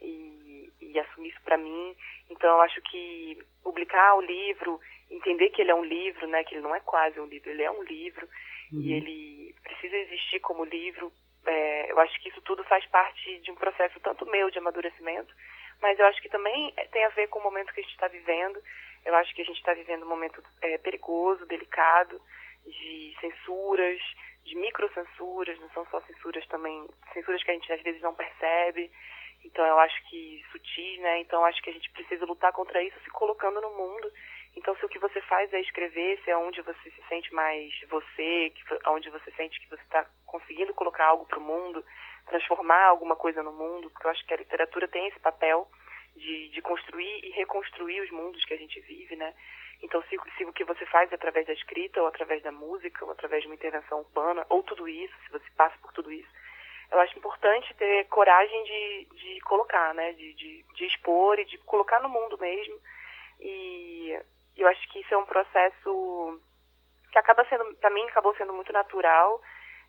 e, 0.00 0.39
e 0.80 0.98
assumir 0.98 1.30
isso 1.30 1.42
para 1.42 1.56
mim. 1.56 1.96
Então 2.28 2.48
eu 2.50 2.60
acho 2.62 2.80
que 2.82 3.38
publicar 3.62 4.14
o 4.16 4.20
livro, 4.20 4.80
entender 5.10 5.50
que 5.50 5.62
ele 5.62 5.70
é 5.70 5.74
um 5.74 5.84
livro, 5.84 6.26
né? 6.26 6.44
Que 6.44 6.54
ele 6.54 6.62
não 6.62 6.74
é 6.74 6.80
quase 6.80 7.20
um 7.20 7.26
livro, 7.26 7.50
ele 7.50 7.62
é 7.62 7.70
um 7.70 7.82
livro 7.82 8.28
uhum. 8.72 8.80
e 8.80 8.92
ele 8.92 9.54
precisa 9.62 9.96
existir 9.96 10.40
como 10.40 10.64
livro. 10.64 11.12
É, 11.46 11.90
eu 11.90 11.98
acho 12.00 12.20
que 12.20 12.28
isso 12.28 12.40
tudo 12.42 12.62
faz 12.64 12.84
parte 12.86 13.38
de 13.38 13.50
um 13.50 13.54
processo 13.54 13.98
tanto 14.00 14.26
meu 14.26 14.50
de 14.50 14.58
amadurecimento, 14.58 15.34
mas 15.80 15.98
eu 15.98 16.06
acho 16.06 16.20
que 16.20 16.28
também 16.28 16.72
tem 16.92 17.04
a 17.04 17.10
ver 17.10 17.28
com 17.28 17.38
o 17.38 17.42
momento 17.42 17.72
que 17.72 17.80
a 17.80 17.82
gente 17.82 17.92
está 17.92 18.08
vivendo. 18.08 18.62
Eu 19.04 19.14
acho 19.14 19.34
que 19.34 19.42
a 19.42 19.44
gente 19.44 19.56
está 19.56 19.72
vivendo 19.72 20.04
um 20.04 20.08
momento 20.08 20.42
é, 20.60 20.76
perigoso, 20.78 21.46
delicado, 21.46 22.20
de 22.66 23.16
censuras, 23.20 23.98
de 24.44 24.54
microcensuras, 24.56 25.58
não 25.58 25.70
são 25.70 25.86
só 25.86 26.00
censuras 26.02 26.46
também, 26.48 26.86
censuras 27.12 27.42
que 27.42 27.50
a 27.50 27.54
gente 27.54 27.72
às 27.72 27.82
vezes 27.82 28.00
não 28.02 28.14
percebe. 28.14 28.90
Então 29.44 29.64
eu 29.64 29.78
acho 29.78 30.08
que 30.08 30.44
sutis, 30.52 31.00
né? 31.00 31.20
Então 31.20 31.44
acho 31.44 31.62
que 31.62 31.70
a 31.70 31.72
gente 31.72 31.90
precisa 31.90 32.24
lutar 32.24 32.52
contra 32.52 32.82
isso 32.82 32.98
se 33.00 33.10
colocando 33.10 33.60
no 33.60 33.70
mundo 33.76 34.10
então, 34.56 34.74
se 34.76 34.84
o 34.84 34.88
que 34.88 34.98
você 34.98 35.20
faz 35.22 35.52
é 35.52 35.60
escrever, 35.60 36.20
se 36.22 36.30
é 36.30 36.36
onde 36.36 36.60
você 36.62 36.90
se 36.90 37.02
sente 37.08 37.32
mais 37.32 37.72
você, 37.88 38.50
que, 38.50 38.62
onde 38.88 39.08
você 39.10 39.30
sente 39.32 39.60
que 39.60 39.68
você 39.68 39.82
está 39.82 40.04
conseguindo 40.26 40.74
colocar 40.74 41.06
algo 41.06 41.24
para 41.26 41.38
o 41.38 41.42
mundo, 41.42 41.84
transformar 42.26 42.86
alguma 42.86 43.16
coisa 43.16 43.42
no 43.42 43.52
mundo, 43.52 43.90
porque 43.90 44.06
eu 44.06 44.10
acho 44.10 44.26
que 44.26 44.34
a 44.34 44.38
literatura 44.38 44.88
tem 44.88 45.06
esse 45.06 45.20
papel 45.20 45.68
de, 46.16 46.48
de 46.48 46.60
construir 46.62 47.24
e 47.24 47.30
reconstruir 47.30 48.00
os 48.00 48.10
mundos 48.10 48.44
que 48.44 48.54
a 48.54 48.56
gente 48.56 48.80
vive, 48.80 49.14
né? 49.16 49.32
Então, 49.82 50.02
se, 50.02 50.18
se 50.36 50.44
o 50.44 50.52
que 50.52 50.64
você 50.64 50.84
faz 50.86 51.10
é 51.10 51.14
através 51.14 51.46
da 51.46 51.54
escrita, 51.54 52.02
ou 52.02 52.08
através 52.08 52.42
da 52.42 52.52
música, 52.52 53.04
ou 53.04 53.12
através 53.12 53.42
de 53.42 53.48
uma 53.48 53.54
intervenção 53.54 54.00
urbana, 54.00 54.44
ou 54.50 54.62
tudo 54.62 54.86
isso, 54.86 55.14
se 55.24 55.30
você 55.30 55.48
passa 55.56 55.76
por 55.78 55.92
tudo 55.92 56.12
isso, 56.12 56.28
eu 56.90 56.98
acho 57.00 57.16
importante 57.16 57.72
ter 57.74 58.06
coragem 58.08 58.64
de, 58.64 59.08
de 59.14 59.40
colocar, 59.42 59.94
né? 59.94 60.12
De, 60.12 60.34
de, 60.34 60.64
de 60.74 60.84
expor 60.86 61.38
e 61.38 61.44
de 61.44 61.58
colocar 61.58 62.00
no 62.00 62.08
mundo 62.08 62.36
mesmo. 62.38 62.76
E 63.40 64.18
eu 64.56 64.66
acho 64.68 64.88
que 64.90 65.00
isso 65.00 65.14
é 65.14 65.18
um 65.18 65.26
processo 65.26 66.40
que 67.10 67.18
acaba 67.18 67.44
sendo, 67.48 67.64
para 67.76 67.90
mim, 67.90 68.02
acabou 68.08 68.34
sendo 68.36 68.52
muito 68.52 68.72
natural 68.72 69.40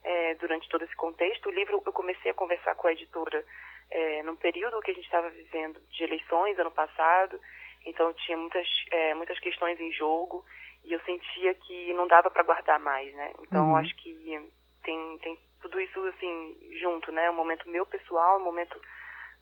é, 0.04 0.36
durante 0.36 0.70
todo 0.70 0.84
esse 0.84 0.96
contexto. 0.96 1.50
O 1.50 1.52
livro, 1.52 1.82
eu 1.86 1.94
comecei 1.94 2.32
a 2.32 2.36
conversar 2.36 2.76
com 2.76 2.88
a 2.88 2.92
editora 2.94 3.44
é, 3.90 4.24
num 4.24 4.36
período 4.36 4.82
que 4.82 4.92
a 4.92 4.94
gente 4.94 5.06
estava 5.06 5.30
vivendo 5.30 5.80
de 5.90 6.04
eleições 6.04 6.58
ano 6.58 6.72
passado, 6.72 7.40
então 7.86 8.14
tinha 8.14 8.38
muitas, 8.38 8.68
é, 8.92 9.14
muitas 9.14 9.40
questões 9.40 9.80
em 9.80 9.92
jogo 9.92 10.46
e 10.84 10.94
eu 10.94 11.00
sentia 11.02 11.54
que 11.54 11.94
não 11.94 12.08
dava 12.08 12.32
para 12.32 12.44
guardar 12.44 12.80
mais, 12.80 13.14
né? 13.14 13.34
Então 13.42 13.70
uhum. 13.70 13.76
acho 13.76 13.96
que 13.98 14.52
tem, 14.84 15.18
tem 15.20 15.38
tudo 15.62 15.80
isso 15.80 16.00
assim 16.08 16.58
junto, 16.80 17.12
né? 17.12 17.30
Um 17.30 17.36
momento 17.36 17.70
meu 17.70 17.86
pessoal, 17.86 18.40
um 18.40 18.44
momento 18.44 18.80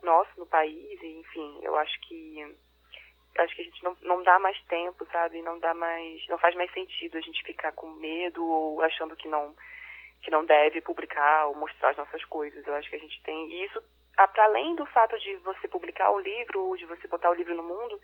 nosso 0.02 0.32
no 0.38 0.46
país, 0.46 1.02
e, 1.02 1.20
enfim, 1.20 1.60
eu 1.62 1.76
acho 1.78 2.00
que 2.02 2.56
acho 3.38 3.56
que 3.56 3.62
a 3.62 3.66
gente 3.66 3.84
não, 3.84 3.96
não 4.02 4.24
dá 4.24 4.38
mais 4.40 4.60
tempo, 4.64 5.06
sabe? 5.12 5.42
Não 5.42 5.60
dá 5.60 5.74
mais, 5.74 6.28
não 6.28 6.38
faz 6.38 6.56
mais 6.56 6.72
sentido 6.74 7.18
a 7.18 7.22
gente 7.22 7.44
ficar 7.44 7.72
com 7.72 7.90
medo 7.92 8.44
ou 8.46 8.82
achando 8.82 9.16
que 9.16 9.28
não 9.28 9.56
que 10.22 10.30
não 10.30 10.44
deve 10.44 10.82
publicar 10.82 11.48
ou 11.48 11.56
mostrar 11.56 11.92
as 11.92 11.98
nossas 11.98 12.24
coisas. 12.26 12.66
Eu 12.68 12.76
acho 12.76 12.90
que 12.90 12.96
a 12.98 13.00
gente 13.00 13.22
tem 13.24 13.52
e 13.52 13.66
isso 13.66 13.82
para 14.28 14.44
além 14.44 14.76
do 14.76 14.86
fato 14.88 15.18
de 15.20 15.36
você 15.38 15.68
publicar 15.68 16.12
o 16.12 16.20
livro 16.20 16.62
ou 16.66 16.76
de 16.76 16.86
você 16.86 17.08
botar 17.08 17.30
o 17.30 17.34
livro 17.34 17.56
no 17.56 17.64
mundo, 17.64 18.02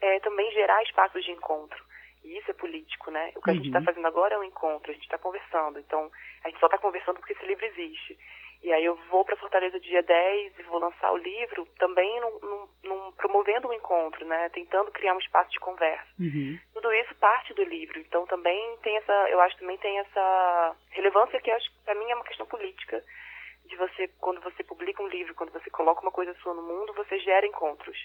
é 0.00 0.18
também 0.20 0.50
gerar 0.52 0.82
espaços 0.82 1.22
de 1.22 1.32
encontro. 1.32 1.84
E 2.24 2.38
isso 2.38 2.50
é 2.50 2.54
político, 2.54 3.10
né? 3.10 3.32
O 3.36 3.40
que 3.40 3.50
uhum. 3.50 3.54
a 3.54 3.56
gente 3.56 3.66
está 3.66 3.78
uhum. 3.78 3.84
fazendo 3.84 4.06
agora 4.06 4.34
é 4.34 4.38
um 4.38 4.44
encontro, 4.44 4.90
a 4.90 4.94
gente 4.94 5.04
está 5.04 5.18
conversando. 5.18 5.78
Então, 5.78 6.10
a 6.44 6.48
gente 6.48 6.60
só 6.60 6.66
está 6.66 6.78
conversando 6.78 7.16
porque 7.16 7.32
esse 7.32 7.46
livro 7.46 7.64
existe. 7.64 8.18
E 8.62 8.70
aí 8.72 8.84
eu 8.84 8.94
vou 9.10 9.24
para 9.24 9.36
Fortaleza 9.36 9.80
dia 9.80 10.02
10 10.02 10.58
e 10.58 10.62
vou 10.64 10.78
lançar 10.78 11.10
o 11.12 11.16
livro 11.16 11.66
também 11.78 12.20
num, 12.20 12.38
num, 12.40 12.68
num, 12.84 13.12
promovendo 13.12 13.68
um 13.68 13.72
encontro, 13.72 14.24
né? 14.26 14.50
Tentando 14.50 14.90
criar 14.90 15.14
um 15.14 15.18
espaço 15.18 15.50
de 15.50 15.58
conversa. 15.58 16.06
Uhum. 16.18 16.58
Tudo 16.74 16.92
isso 16.92 17.14
parte 17.14 17.54
do 17.54 17.64
livro. 17.64 17.98
Então 17.98 18.26
também 18.26 18.76
tem 18.82 18.98
essa, 18.98 19.12
eu 19.30 19.40
acho 19.40 19.56
também 19.56 19.78
tem 19.78 19.98
essa 20.00 20.76
relevância 20.90 21.40
que 21.40 21.50
acho 21.50 21.70
para 21.84 21.94
mim 21.94 22.10
é 22.10 22.14
uma 22.14 22.24
questão 22.24 22.44
política 22.46 23.02
de 23.64 23.76
você 23.76 24.08
quando 24.18 24.42
você 24.42 24.62
publica 24.62 25.02
um 25.02 25.08
livro, 25.08 25.34
quando 25.34 25.52
você 25.52 25.70
coloca 25.70 26.02
uma 26.02 26.12
coisa 26.12 26.34
sua 26.42 26.52
no 26.52 26.62
mundo, 26.62 26.92
você 26.92 27.18
gera 27.18 27.46
encontros. 27.46 27.96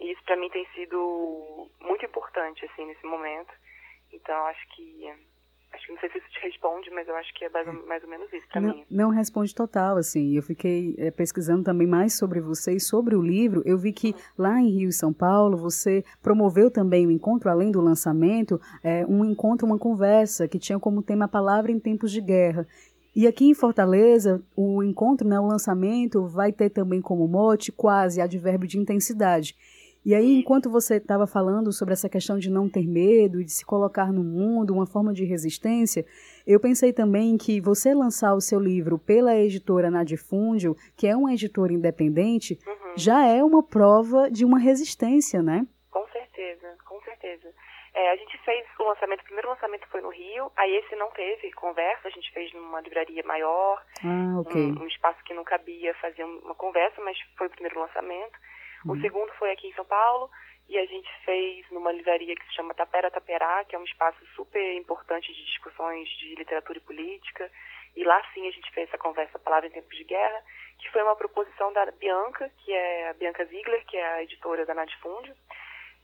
E 0.00 0.12
isso 0.12 0.22
para 0.24 0.36
mim 0.36 0.50
tem 0.50 0.66
sido 0.74 1.70
muito 1.80 2.04
importante 2.04 2.64
assim 2.66 2.86
nesse 2.86 3.04
momento. 3.06 3.52
Então 4.12 4.46
acho 4.46 4.66
que 4.74 5.10
Acho 5.72 5.86
que 5.86 5.92
não 5.92 6.00
sei 6.00 6.10
se 6.10 6.18
isso 6.18 6.28
te 6.30 6.40
responde, 6.42 6.90
mas 6.90 7.08
eu 7.08 7.16
acho 7.16 7.32
que 7.34 7.44
é 7.44 7.48
mais 7.48 7.66
ou, 7.66 7.86
mais 7.86 8.02
ou 8.02 8.10
menos 8.10 8.30
isso 8.32 8.46
para 8.48 8.60
mim. 8.60 8.84
Não 8.90 9.08
responde 9.08 9.54
total, 9.54 9.96
assim. 9.96 10.36
Eu 10.36 10.42
fiquei 10.42 10.94
é, 10.98 11.10
pesquisando 11.10 11.64
também 11.64 11.86
mais 11.86 12.16
sobre 12.16 12.40
você 12.40 12.74
e 12.74 12.80
sobre 12.80 13.16
o 13.16 13.22
livro. 13.22 13.62
Eu 13.64 13.78
vi 13.78 13.92
que 13.92 14.08
uhum. 14.08 14.14
lá 14.36 14.60
em 14.60 14.68
Rio 14.68 14.90
e 14.90 14.92
São 14.92 15.12
Paulo 15.12 15.56
você 15.56 16.04
promoveu 16.22 16.70
também 16.70 17.06
o 17.06 17.08
um 17.08 17.12
encontro, 17.12 17.50
além 17.50 17.70
do 17.70 17.80
lançamento, 17.80 18.60
é, 18.84 19.06
um 19.06 19.24
encontro, 19.24 19.66
uma 19.66 19.78
conversa 19.78 20.46
que 20.46 20.58
tinha 20.58 20.78
como 20.78 21.02
tema 21.02 21.24
a 21.24 21.28
palavra 21.28 21.72
em 21.72 21.80
tempos 21.80 22.12
de 22.12 22.20
guerra. 22.20 22.66
E 23.16 23.26
aqui 23.26 23.46
em 23.46 23.54
Fortaleza, 23.54 24.42
o 24.56 24.82
encontro, 24.82 25.26
né, 25.28 25.38
o 25.38 25.46
lançamento, 25.46 26.26
vai 26.26 26.52
ter 26.52 26.70
também 26.70 27.00
como 27.00 27.26
mote 27.26 27.72
quase 27.72 28.20
advérbio 28.20 28.68
de 28.68 28.78
intensidade. 28.78 29.54
E 30.04 30.16
aí, 30.16 30.40
enquanto 30.40 30.68
você 30.68 30.96
estava 30.96 31.28
falando 31.28 31.72
sobre 31.72 31.92
essa 31.94 32.08
questão 32.08 32.36
de 32.36 32.50
não 32.50 32.68
ter 32.68 32.86
medo, 32.88 33.44
de 33.44 33.52
se 33.52 33.64
colocar 33.64 34.12
no 34.12 34.24
mundo, 34.24 34.74
uma 34.74 34.86
forma 34.86 35.12
de 35.12 35.24
resistência, 35.24 36.04
Eu 36.44 36.58
pensei 36.58 36.92
também 36.92 37.38
que 37.38 37.60
você 37.60 37.94
lançar 37.94 38.34
o 38.34 38.40
seu 38.40 38.58
livro 38.58 38.98
pela 38.98 39.36
editora 39.36 39.92
Nadifúndio, 39.92 40.74
que 40.96 41.06
é 41.06 41.14
uma 41.14 41.32
editora 41.32 41.72
independente, 41.72 42.58
uhum. 42.66 42.96
já 42.96 43.24
é 43.24 43.44
uma 43.44 43.62
prova 43.62 44.28
de 44.28 44.44
uma 44.44 44.58
resistência, 44.58 45.40
né? 45.40 45.64
Com 45.88 46.04
certeza, 46.08 46.76
com 46.84 47.00
certeza. 47.02 47.48
É, 47.94 48.10
a 48.10 48.16
gente 48.16 48.36
fez 48.38 48.66
o 48.80 48.82
lançamento, 48.82 49.20
o 49.20 49.24
primeiro 49.24 49.50
lançamento 49.50 49.86
foi 49.88 50.00
no 50.00 50.08
Rio, 50.08 50.50
aí 50.56 50.74
esse 50.78 50.96
não 50.96 51.10
teve 51.10 51.52
conversa, 51.52 52.08
a 52.08 52.10
gente 52.10 52.32
fez 52.32 52.52
numa 52.52 52.80
livraria 52.80 53.22
maior, 53.22 53.80
ah, 54.02 54.40
okay. 54.40 54.72
um, 54.72 54.82
um, 54.82 54.86
espaço 54.88 55.22
que 55.24 55.34
não 55.34 55.44
cabia 55.44 55.94
fazer 56.00 56.24
uma 56.24 56.56
conversa, 56.56 57.00
mas 57.02 57.16
foi 57.36 57.46
o 57.46 57.50
primeiro 57.50 57.78
lançamento. 57.78 58.36
Uhum. 58.84 58.92
O 58.92 59.00
segundo 59.00 59.32
foi 59.34 59.50
aqui 59.52 59.68
em 59.68 59.74
São 59.74 59.84
Paulo, 59.84 60.30
e 60.68 60.78
a 60.78 60.86
gente 60.86 61.08
fez 61.24 61.70
numa 61.70 61.92
livraria 61.92 62.34
que 62.34 62.46
se 62.46 62.54
chama 62.54 62.74
Tapera 62.74 63.10
Taperá, 63.10 63.64
que 63.64 63.76
é 63.76 63.78
um 63.78 63.84
espaço 63.84 64.24
super 64.34 64.74
importante 64.74 65.32
de 65.32 65.44
discussões 65.44 66.08
de 66.18 66.34
literatura 66.34 66.78
e 66.78 66.82
política. 66.82 67.50
E 67.94 68.04
lá 68.04 68.22
sim 68.32 68.48
a 68.48 68.50
gente 68.50 68.70
fez 68.72 68.88
essa 68.88 68.96
conversa 68.96 69.38
Palavra 69.38 69.68
em 69.68 69.72
Tempos 69.72 69.96
de 69.96 70.04
Guerra, 70.04 70.42
que 70.78 70.90
foi 70.90 71.02
uma 71.02 71.16
proposição 71.16 71.72
da 71.72 71.90
Bianca, 71.90 72.50
que 72.64 72.72
é 72.72 73.10
a 73.10 73.12
Bianca 73.12 73.44
Ziegler, 73.44 73.84
que 73.84 73.96
é 73.96 74.06
a 74.06 74.22
editora 74.22 74.64
da 74.64 74.74
Nadifúndio. 74.74 75.34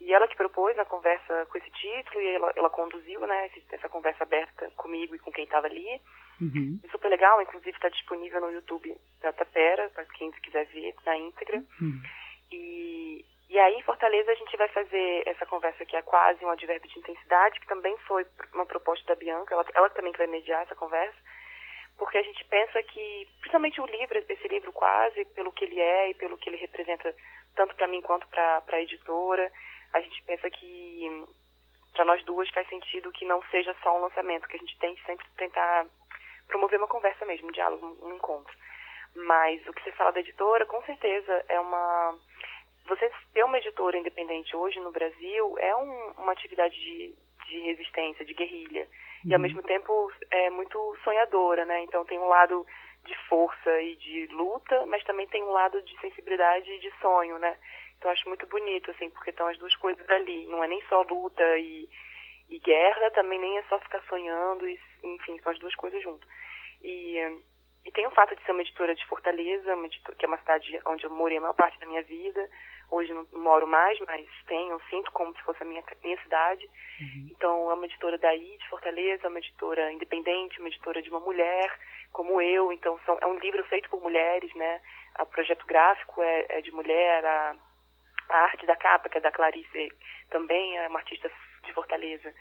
E 0.00 0.12
ela 0.12 0.28
que 0.28 0.36
propôs 0.36 0.78
a 0.78 0.84
conversa 0.84 1.46
com 1.46 1.58
esse 1.58 1.70
título, 1.70 2.20
e 2.20 2.28
ela, 2.28 2.52
ela 2.54 2.70
conduziu 2.70 3.20
né, 3.20 3.50
essa 3.72 3.88
conversa 3.88 4.22
aberta 4.22 4.70
comigo 4.76 5.14
e 5.14 5.18
com 5.18 5.32
quem 5.32 5.44
estava 5.44 5.66
ali. 5.66 6.00
Uhum. 6.40 6.78
É 6.84 6.88
super 6.88 7.08
legal, 7.08 7.40
inclusive 7.42 7.70
está 7.70 7.88
disponível 7.88 8.40
no 8.40 8.52
YouTube 8.52 8.94
da 9.20 9.32
Tapera, 9.32 9.88
para 9.90 10.04
quem 10.04 10.30
quiser 10.30 10.66
ver 10.66 10.94
na 11.04 11.16
íntegra. 11.16 11.64
Uhum. 11.80 12.00
E, 12.50 13.24
e 13.48 13.58
aí, 13.58 13.74
em 13.74 13.82
Fortaleza, 13.82 14.30
a 14.30 14.34
gente 14.34 14.56
vai 14.56 14.68
fazer 14.68 15.22
essa 15.26 15.46
conversa 15.46 15.84
que 15.84 15.96
é 15.96 16.02
quase 16.02 16.44
um 16.44 16.50
advérbio 16.50 16.90
de 16.90 16.98
intensidade, 16.98 17.60
que 17.60 17.66
também 17.66 17.96
foi 18.06 18.26
uma 18.54 18.66
proposta 18.66 19.04
da 19.06 19.14
Bianca, 19.14 19.54
ela, 19.54 19.64
ela 19.74 19.90
também 19.90 20.12
vai 20.12 20.26
mediar 20.26 20.62
essa 20.62 20.74
conversa, 20.74 21.16
porque 21.96 22.18
a 22.18 22.22
gente 22.22 22.44
pensa 22.44 22.82
que, 22.82 23.28
principalmente 23.40 23.80
o 23.80 23.86
livro, 23.86 24.18
esse 24.18 24.48
livro 24.48 24.72
quase, 24.72 25.24
pelo 25.26 25.52
que 25.52 25.64
ele 25.64 25.80
é 25.80 26.10
e 26.10 26.14
pelo 26.14 26.38
que 26.38 26.48
ele 26.48 26.56
representa, 26.56 27.14
tanto 27.54 27.74
para 27.74 27.88
mim 27.88 28.00
quanto 28.02 28.26
para 28.28 28.62
a 28.68 28.80
editora, 28.80 29.50
a 29.92 30.00
gente 30.00 30.22
pensa 30.24 30.48
que 30.50 31.26
para 31.92 32.04
nós 32.04 32.22
duas 32.24 32.48
faz 32.50 32.68
sentido 32.68 33.10
que 33.10 33.24
não 33.24 33.42
seja 33.50 33.74
só 33.82 33.96
um 33.96 34.02
lançamento, 34.02 34.46
que 34.46 34.56
a 34.56 34.60
gente 34.60 34.78
tem 34.78 34.94
que 34.94 35.04
sempre 35.04 35.26
tentar 35.36 35.86
promover 36.46 36.78
uma 36.78 36.86
conversa 36.86 37.24
mesmo, 37.26 37.48
um 37.48 37.52
diálogo, 37.52 37.98
um 38.02 38.14
encontro. 38.14 38.54
Mas 39.26 39.66
o 39.66 39.72
que 39.72 39.82
você 39.82 39.92
fala 39.92 40.12
da 40.12 40.20
editora, 40.20 40.64
com 40.66 40.82
certeza 40.82 41.44
é 41.48 41.58
uma 41.58 42.18
você 42.88 43.10
ter 43.34 43.44
uma 43.44 43.58
editora 43.58 43.98
independente 43.98 44.56
hoje 44.56 44.80
no 44.80 44.90
Brasil 44.90 45.56
é 45.58 45.76
um, 45.76 46.10
uma 46.18 46.32
atividade 46.32 46.74
de, 46.74 47.14
de, 47.46 47.60
resistência, 47.60 48.24
de 48.24 48.32
guerrilha. 48.32 48.82
Uhum. 49.24 49.30
E 49.30 49.34
ao 49.34 49.38
uhum. 49.38 49.42
mesmo 49.42 49.62
tempo 49.62 50.10
é 50.30 50.48
muito 50.48 50.96
sonhadora, 51.04 51.66
né? 51.66 51.82
Então 51.82 52.04
tem 52.06 52.18
um 52.18 52.28
lado 52.28 52.66
de 53.04 53.14
força 53.28 53.82
e 53.82 53.94
de 53.96 54.26
luta, 54.28 54.86
mas 54.86 55.04
também 55.04 55.26
tem 55.28 55.42
um 55.42 55.50
lado 55.50 55.82
de 55.82 56.00
sensibilidade 56.00 56.70
e 56.70 56.78
de 56.78 56.90
sonho, 57.00 57.38
né? 57.38 57.56
Então 57.98 58.10
acho 58.10 58.28
muito 58.28 58.46
bonito, 58.46 58.90
assim, 58.90 59.10
porque 59.10 59.30
estão 59.30 59.48
as 59.48 59.58
duas 59.58 59.74
coisas 59.76 60.08
ali. 60.08 60.46
Não 60.46 60.62
é 60.64 60.68
nem 60.68 60.82
só 60.88 61.02
luta 61.02 61.58
e, 61.58 61.88
e 62.48 62.58
guerra, 62.60 63.10
também 63.10 63.38
nem 63.38 63.58
é 63.58 63.62
só 63.64 63.78
ficar 63.80 64.00
sonhando, 64.08 64.68
e, 64.68 64.80
enfim, 65.02 65.38
são 65.40 65.52
as 65.52 65.58
duas 65.58 65.74
coisas 65.74 66.02
juntas. 66.02 66.28
E 66.82 67.18
e 67.88 67.90
tem 67.90 68.06
o 68.06 68.10
fato 68.10 68.36
de 68.36 68.44
ser 68.44 68.52
uma 68.52 68.60
editora 68.60 68.94
de 68.94 69.06
Fortaleza, 69.06 69.72
editora, 69.72 70.14
que 70.14 70.26
é 70.26 70.28
uma 70.28 70.36
cidade 70.36 70.78
onde 70.84 71.04
eu 71.04 71.10
morei 71.10 71.38
a 71.38 71.40
maior 71.40 71.54
parte 71.54 71.80
da 71.80 71.86
minha 71.86 72.02
vida. 72.02 72.46
Hoje 72.90 73.14
não 73.14 73.26
moro 73.32 73.66
mais, 73.66 73.98
mas 74.00 74.26
tenho, 74.46 74.78
sinto 74.90 75.10
como 75.12 75.34
se 75.34 75.42
fosse 75.42 75.62
a 75.62 75.66
minha, 75.66 75.82
minha 76.04 76.22
cidade. 76.22 76.68
Uhum. 77.00 77.28
Então, 77.30 77.70
é 77.70 77.74
uma 77.74 77.86
editora 77.86 78.18
daí, 78.18 78.58
de 78.58 78.68
Fortaleza, 78.68 79.26
é 79.26 79.30
uma 79.30 79.38
editora 79.38 79.90
independente, 79.90 80.58
uma 80.58 80.68
editora 80.68 81.00
de 81.00 81.08
uma 81.08 81.20
mulher, 81.20 81.74
como 82.12 82.42
eu. 82.42 82.70
Então, 82.72 83.00
são, 83.06 83.16
é 83.22 83.26
um 83.26 83.38
livro 83.38 83.64
feito 83.64 83.88
por 83.88 84.02
mulheres, 84.02 84.52
né? 84.54 84.82
O 85.18 85.24
projeto 85.24 85.64
gráfico 85.64 86.22
é, 86.22 86.46
é 86.50 86.60
de 86.60 86.70
mulher, 86.70 87.24
a, 87.24 87.56
a 88.28 88.36
arte 88.36 88.66
da 88.66 88.76
capa, 88.76 89.08
que 89.08 89.16
é 89.16 89.20
da 89.22 89.32
Clarice, 89.32 89.88
também 90.28 90.76
é 90.76 90.88
uma 90.88 90.98
artista 90.98 91.30
de 91.64 91.72
Fortaleza. 91.72 92.34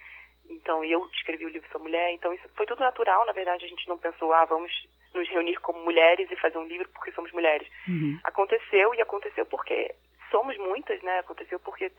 Então, 0.50 0.84
eu 0.84 1.06
escrevi 1.14 1.46
o 1.46 1.50
livro 1.50 1.70
Sou 1.72 1.82
Mulher, 1.82 2.12
então 2.12 2.34
isso 2.34 2.50
foi 2.56 2.66
tudo 2.66 2.80
natural, 2.80 3.26
na 3.26 3.34
verdade, 3.34 3.66
a 3.66 3.68
gente 3.68 3.88
não 3.88 3.98
pensou, 3.98 4.34
ah, 4.34 4.46
vamos 4.46 4.72
nos 5.18 5.30
reunir 5.30 5.58
como 5.58 5.84
mulheres 5.84 6.30
e 6.32 6.36
fazer 6.36 6.58
um 6.58 6.68
livro 6.68 6.88
porque 6.90 7.12
somos 7.12 7.32
mulheres. 7.32 7.68
Uhum. 7.88 8.20
Aconteceu 8.24 8.94
e 8.96 9.02
aconteceu 9.02 9.46
porque 9.46 9.94
somos 10.32 10.58
muitas, 10.58 11.02
né? 11.02 11.20
Aconteceu 11.20 11.60
porque 11.60 11.92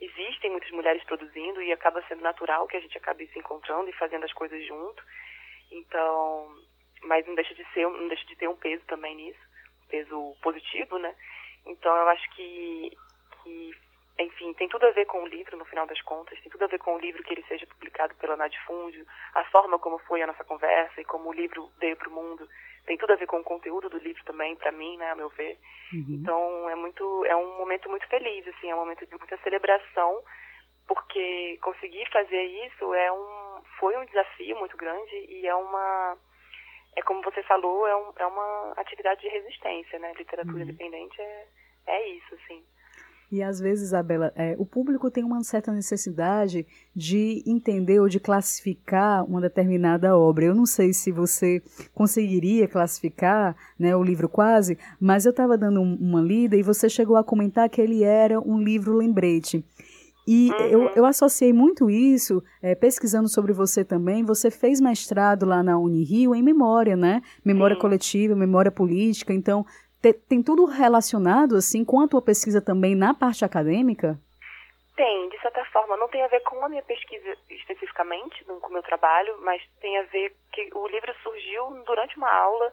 existem 0.00 0.50
muitas 0.50 0.70
mulheres 0.70 1.02
produzindo 1.04 1.62
e 1.62 1.72
acaba 1.72 2.02
sendo 2.08 2.22
natural 2.22 2.66
que 2.66 2.76
a 2.76 2.80
gente 2.80 2.96
acabe 2.98 3.26
se 3.28 3.38
encontrando 3.38 3.88
e 3.88 3.94
fazendo 3.94 4.24
as 4.24 4.32
coisas 4.32 4.64
junto. 4.66 5.02
Então, 5.70 6.54
mas 7.02 7.26
não 7.26 7.34
deixa 7.34 7.54
de 7.54 7.64
ser, 7.72 7.88
não 7.88 8.08
deixa 8.08 8.26
de 8.26 8.36
ter 8.36 8.48
um 8.48 8.56
peso 8.56 8.84
também 8.86 9.14
nisso, 9.14 9.40
um 9.84 9.88
peso 9.88 10.36
positivo, 10.42 10.98
né? 10.98 11.14
Então 11.64 11.94
eu 11.96 12.08
acho 12.08 12.30
que, 12.30 12.96
que 13.42 13.70
enfim, 14.18 14.54
tem 14.54 14.68
tudo 14.68 14.86
a 14.86 14.90
ver 14.92 15.04
com 15.04 15.22
o 15.22 15.26
livro, 15.26 15.56
no 15.58 15.64
final 15.66 15.86
das 15.86 16.00
contas, 16.00 16.40
tem 16.40 16.50
tudo 16.50 16.64
a 16.64 16.68
ver 16.68 16.78
com 16.78 16.94
o 16.94 16.98
livro 16.98 17.22
que 17.22 17.34
ele 17.34 17.44
seja 17.46 17.66
publicado 17.66 18.14
pela 18.14 18.36
Nadifúndio, 18.36 19.06
a 19.34 19.44
forma 19.44 19.78
como 19.78 19.98
foi 19.98 20.22
a 20.22 20.26
nossa 20.26 20.42
conversa 20.42 21.00
e 21.00 21.04
como 21.04 21.28
o 21.28 21.32
livro 21.32 21.70
veio 21.78 21.96
para 21.96 22.08
o 22.08 22.12
mundo, 22.12 22.48
tem 22.86 22.96
tudo 22.96 23.12
a 23.12 23.16
ver 23.16 23.26
com 23.26 23.38
o 23.38 23.44
conteúdo 23.44 23.90
do 23.90 23.98
livro 23.98 24.24
também, 24.24 24.56
para 24.56 24.72
mim, 24.72 24.96
né, 24.96 25.10
a 25.10 25.14
meu 25.14 25.28
ver. 25.30 25.58
Uhum. 25.92 26.20
Então, 26.20 26.70
é 26.70 26.74
muito, 26.74 27.24
é 27.26 27.36
um 27.36 27.58
momento 27.58 27.90
muito 27.90 28.06
feliz, 28.08 28.46
assim, 28.48 28.70
é 28.70 28.74
um 28.74 28.78
momento 28.78 29.04
de 29.04 29.18
muita 29.18 29.36
celebração, 29.38 30.22
porque 30.86 31.58
conseguir 31.62 32.08
fazer 32.10 32.42
isso 32.42 32.94
é 32.94 33.12
um, 33.12 33.62
foi 33.78 33.96
um 33.98 34.04
desafio 34.06 34.56
muito 34.58 34.76
grande 34.78 35.14
e 35.28 35.46
é 35.46 35.54
uma, 35.54 36.16
é 36.96 37.02
como 37.02 37.22
você 37.22 37.42
falou, 37.42 37.86
é, 37.86 37.94
um, 37.94 38.12
é 38.16 38.26
uma 38.26 38.72
atividade 38.78 39.20
de 39.20 39.28
resistência, 39.28 39.98
né, 39.98 40.14
literatura 40.14 40.56
uhum. 40.56 40.62
independente 40.62 41.20
é, 41.20 41.46
é 41.86 42.08
isso, 42.08 42.34
assim. 42.34 42.64
E 43.30 43.42
às 43.42 43.58
vezes, 43.58 43.88
Isabela, 43.88 44.32
é, 44.36 44.54
o 44.56 44.64
público 44.64 45.10
tem 45.10 45.24
uma 45.24 45.42
certa 45.42 45.72
necessidade 45.72 46.64
de 46.94 47.42
entender 47.44 47.98
ou 47.98 48.08
de 48.08 48.20
classificar 48.20 49.24
uma 49.24 49.40
determinada 49.40 50.16
obra. 50.16 50.44
Eu 50.44 50.54
não 50.54 50.64
sei 50.64 50.92
se 50.92 51.10
você 51.10 51.60
conseguiria 51.92 52.68
classificar 52.68 53.56
né, 53.76 53.96
o 53.96 54.02
livro 54.02 54.28
quase, 54.28 54.78
mas 55.00 55.26
eu 55.26 55.30
estava 55.30 55.58
dando 55.58 55.80
um, 55.80 55.96
uma 55.96 56.20
lida 56.20 56.56
e 56.56 56.62
você 56.62 56.88
chegou 56.88 57.16
a 57.16 57.24
comentar 57.24 57.68
que 57.68 57.80
ele 57.80 58.04
era 58.04 58.40
um 58.40 58.60
livro 58.60 58.96
lembrete. 58.96 59.64
E 60.26 60.50
uhum. 60.50 60.66
eu, 60.66 60.90
eu 60.96 61.04
associei 61.04 61.52
muito 61.52 61.88
isso, 61.88 62.42
é, 62.60 62.74
pesquisando 62.74 63.28
sobre 63.28 63.52
você 63.52 63.84
também. 63.84 64.24
Você 64.24 64.50
fez 64.50 64.80
mestrado 64.80 65.46
lá 65.46 65.62
na 65.62 65.78
Unirio 65.78 66.34
em 66.34 66.42
memória, 66.42 66.96
né? 66.96 67.22
Memória 67.44 67.76
coletiva, 67.76 68.34
memória 68.34 68.72
política. 68.72 69.32
Então, 69.32 69.64
tem 70.12 70.42
tudo 70.42 70.64
relacionado, 70.64 71.56
assim, 71.56 71.84
com 71.84 72.00
a 72.00 72.08
tua 72.08 72.22
pesquisa 72.22 72.60
também 72.60 72.94
na 72.94 73.14
parte 73.14 73.44
acadêmica? 73.44 74.18
Tem, 74.96 75.28
de 75.28 75.38
certa 75.40 75.64
forma. 75.66 75.96
Não 75.96 76.08
tem 76.08 76.22
a 76.22 76.28
ver 76.28 76.40
com 76.40 76.64
a 76.64 76.68
minha 76.68 76.82
pesquisa 76.82 77.36
especificamente, 77.50 78.44
com 78.44 78.68
o 78.68 78.72
meu 78.72 78.82
trabalho, 78.82 79.36
mas 79.42 79.62
tem 79.80 79.98
a 79.98 80.02
ver 80.04 80.34
que 80.52 80.70
o 80.74 80.86
livro 80.88 81.14
surgiu 81.22 81.70
durante 81.84 82.16
uma 82.16 82.32
aula 82.32 82.72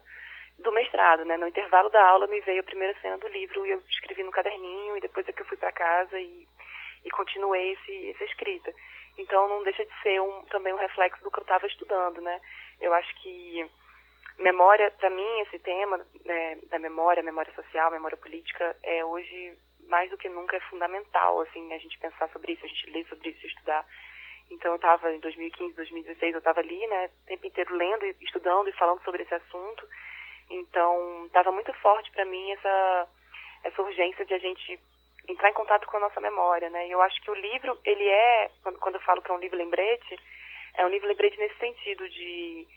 do 0.59 0.71
mestrado, 0.71 1.25
né? 1.25 1.35
No 1.37 1.47
intervalo 1.47 1.89
da 1.89 2.05
aula 2.05 2.27
me 2.27 2.39
veio 2.41 2.61
a 2.61 2.63
primeira 2.65 2.97
cena 3.01 3.17
do 3.17 3.27
livro 3.27 3.65
e 3.65 3.71
eu 3.71 3.83
escrevi 3.89 4.23
no 4.23 4.31
caderninho 4.31 4.97
e 4.97 5.01
depois 5.01 5.27
é 5.27 5.33
que 5.33 5.41
eu 5.41 5.45
fui 5.45 5.57
para 5.57 5.71
casa 5.71 6.19
e, 6.19 6.47
e 7.03 7.09
continuei 7.11 7.73
esse, 7.73 8.11
essa 8.11 8.23
escrita. 8.25 8.73
Então 9.17 9.47
não 9.47 9.63
deixa 9.63 9.85
de 9.85 10.01
ser 10.01 10.21
um, 10.21 10.43
também 10.43 10.73
um 10.73 10.77
reflexo 10.77 11.23
do 11.23 11.31
que 11.31 11.39
eu 11.39 11.43
estava 11.43 11.67
estudando, 11.67 12.21
né? 12.21 12.39
Eu 12.79 12.93
acho 12.93 13.13
que 13.21 13.69
Memória, 14.39 14.91
para 14.91 15.09
mim, 15.09 15.39
esse 15.41 15.59
tema 15.59 16.05
né, 16.25 16.57
da 16.69 16.79
memória, 16.79 17.23
memória 17.23 17.53
social, 17.53 17.91
memória 17.91 18.17
política, 18.17 18.75
é 18.83 19.05
hoje 19.05 19.57
mais 19.87 20.09
do 20.09 20.17
que 20.17 20.29
nunca 20.29 20.57
é 20.57 20.59
fundamental, 20.61 21.41
assim, 21.41 21.71
a 21.73 21.77
gente 21.77 21.99
pensar 21.99 22.29
sobre 22.29 22.53
isso, 22.53 22.65
a 22.65 22.67
gente 22.67 22.89
ler 22.89 23.05
sobre 23.07 23.29
isso, 23.29 23.45
estudar. 23.45 23.85
Então, 24.49 24.71
eu 24.71 24.75
estava 24.75 25.13
em 25.13 25.19
2015, 25.19 25.75
2016, 25.75 26.33
eu 26.33 26.39
estava 26.39 26.59
ali, 26.59 26.87
né, 26.87 27.09
o 27.23 27.27
tempo 27.27 27.47
inteiro 27.47 27.75
lendo, 27.75 28.05
estudando 28.21 28.69
e 28.69 28.73
falando 28.73 29.03
sobre 29.03 29.23
esse 29.23 29.33
assunto. 29.33 29.87
Então, 30.49 31.25
estava 31.25 31.51
muito 31.51 31.73
forte 31.75 32.11
para 32.11 32.25
mim 32.25 32.51
essa 32.51 33.07
essa 33.63 33.81
urgência 33.81 34.25
de 34.25 34.33
a 34.33 34.37
gente 34.39 34.79
entrar 35.27 35.49
em 35.49 35.53
contato 35.53 35.87
com 35.87 35.97
a 35.97 36.01
nossa 36.01 36.19
memória, 36.19 36.69
né? 36.69 36.87
E 36.87 36.91
eu 36.91 37.01
acho 37.01 37.21
que 37.21 37.31
o 37.31 37.35
livro, 37.35 37.77
ele 37.85 38.07
é, 38.07 38.51
quando, 38.79 38.95
eu 38.95 39.01
falo 39.01 39.21
que 39.21 39.31
é 39.31 39.33
um 39.33 39.39
livro 39.39 39.57
lembrete, 39.57 40.19
é 40.75 40.85
um 40.85 40.89
livro 40.89 41.07
lembrete 41.07 41.37
nesse 41.37 41.57
sentido 41.57 42.07
de 42.09 42.67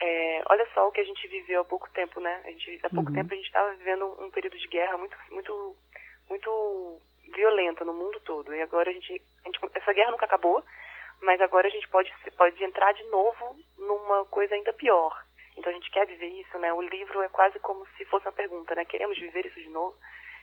é, 0.00 0.42
olha 0.48 0.66
só 0.72 0.88
o 0.88 0.92
que 0.92 1.00
a 1.00 1.04
gente 1.04 1.28
viveu 1.28 1.60
há 1.60 1.64
pouco 1.64 1.90
tempo, 1.90 2.20
né? 2.20 2.40
A 2.44 2.50
gente, 2.50 2.80
há 2.82 2.88
pouco 2.88 3.10
uhum. 3.10 3.16
tempo 3.16 3.34
a 3.34 3.36
gente 3.36 3.46
estava 3.46 3.74
vivendo 3.74 4.06
um 4.18 4.30
período 4.30 4.56
de 4.56 4.66
guerra 4.68 4.96
muito, 4.96 5.16
muito, 5.30 5.76
muito 6.28 7.00
violento 7.34 7.84
no 7.84 7.92
mundo 7.92 8.18
todo. 8.20 8.54
E 8.54 8.62
agora 8.62 8.90
a 8.90 8.92
gente, 8.92 9.22
a 9.44 9.46
gente, 9.46 9.60
essa 9.74 9.92
guerra 9.92 10.10
nunca 10.10 10.24
acabou, 10.24 10.64
mas 11.20 11.38
agora 11.40 11.68
a 11.68 11.70
gente 11.70 11.86
pode, 11.88 12.10
pode 12.36 12.64
entrar 12.64 12.92
de 12.92 13.04
novo 13.04 13.56
numa 13.78 14.24
coisa 14.26 14.54
ainda 14.54 14.72
pior. 14.72 15.22
Então 15.56 15.70
a 15.70 15.74
gente 15.74 15.90
quer 15.90 16.06
viver 16.06 16.28
isso, 16.28 16.58
né? 16.58 16.72
O 16.72 16.80
livro 16.80 17.20
é 17.20 17.28
quase 17.28 17.58
como 17.58 17.86
se 17.98 18.04
fosse 18.06 18.26
uma 18.26 18.32
pergunta, 18.32 18.74
né? 18.74 18.86
Queremos 18.86 19.18
viver 19.18 19.44
isso 19.44 19.60
de 19.60 19.68
novo? 19.68 19.94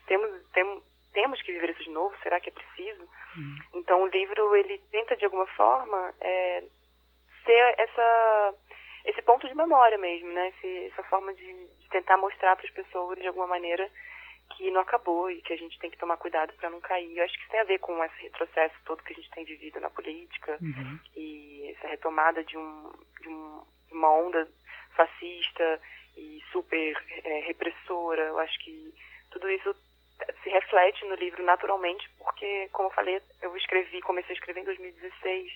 Temos, 0.05 0.29
tem, 0.51 0.83
temos 1.13 1.41
que 1.41 1.51
viver 1.51 1.71
isso 1.71 1.83
de 1.83 1.89
novo? 1.89 2.15
Será 2.21 2.39
que 2.39 2.49
é 2.49 2.51
preciso? 2.51 3.01
Uhum. 3.35 3.57
Então 3.73 4.03
o 4.03 4.07
livro 4.07 4.55
ele 4.55 4.77
tenta 4.91 5.15
de 5.15 5.25
alguma 5.25 5.47
forma 5.47 6.13
é, 6.21 6.63
ser 7.43 7.75
essa 7.79 8.53
esse 9.07 9.21
ponto 9.21 9.47
de 9.47 9.55
memória 9.55 9.97
mesmo, 9.97 10.31
né? 10.31 10.49
Esse, 10.49 10.85
essa 10.87 11.03
forma 11.03 11.33
de, 11.33 11.45
de 11.45 11.89
tentar 11.89 12.17
mostrar 12.17 12.55
para 12.55 12.65
as 12.65 12.73
pessoas 12.73 13.17
de 13.17 13.27
alguma 13.27 13.47
maneira 13.47 13.89
que 14.55 14.69
não 14.71 14.81
acabou 14.81 15.29
e 15.31 15.41
que 15.41 15.53
a 15.53 15.57
gente 15.57 15.77
tem 15.79 15.89
que 15.89 15.97
tomar 15.97 16.17
cuidado 16.17 16.53
para 16.53 16.69
não 16.69 16.79
cair. 16.79 17.17
Eu 17.17 17.23
acho 17.23 17.33
que 17.33 17.41
isso 17.41 17.51
tem 17.51 17.59
a 17.59 17.65
ver 17.65 17.79
com 17.79 18.03
esse 18.03 18.23
retrocesso 18.23 18.75
todo 18.85 19.03
que 19.03 19.13
a 19.13 19.15
gente 19.15 19.29
tem 19.31 19.45
vivido 19.45 19.79
na 19.79 19.89
política 19.89 20.57
uhum. 20.61 20.99
e 21.15 21.73
essa 21.75 21.87
retomada 21.87 22.43
de, 22.43 22.57
um, 22.57 22.91
de 23.21 23.29
um, 23.29 23.61
uma 23.91 24.11
onda 24.11 24.47
fascista 24.95 25.81
e 26.15 26.41
super 26.51 26.97
é, 27.23 27.39
repressora. 27.41 28.23
Eu 28.23 28.39
acho 28.39 28.57
que 28.59 28.93
tudo 29.31 29.49
isso 29.49 29.75
se 30.43 30.49
reflete 30.49 31.05
no 31.05 31.15
livro 31.15 31.43
naturalmente, 31.43 32.09
porque, 32.17 32.69
como 32.71 32.89
eu 32.89 32.93
falei, 32.93 33.21
eu 33.41 33.55
escrevi, 33.55 34.01
comecei 34.01 34.35
a 34.35 34.37
escrever 34.37 34.61
em 34.61 34.65
2016. 34.65 35.51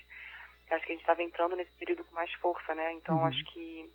Acho 0.75 0.86
que 0.86 0.92
a 0.92 0.96
gente 0.96 1.04
estava 1.04 1.24
entrando 1.24 1.56
nesse 1.56 1.72
período 1.78 2.06
com 2.06 2.16
mais 2.16 2.32
força, 2.36 2.74
né? 2.74 2.94
Então, 2.94 3.18
uhum. 3.18 3.25
acho 3.25 3.44
que 3.46 3.90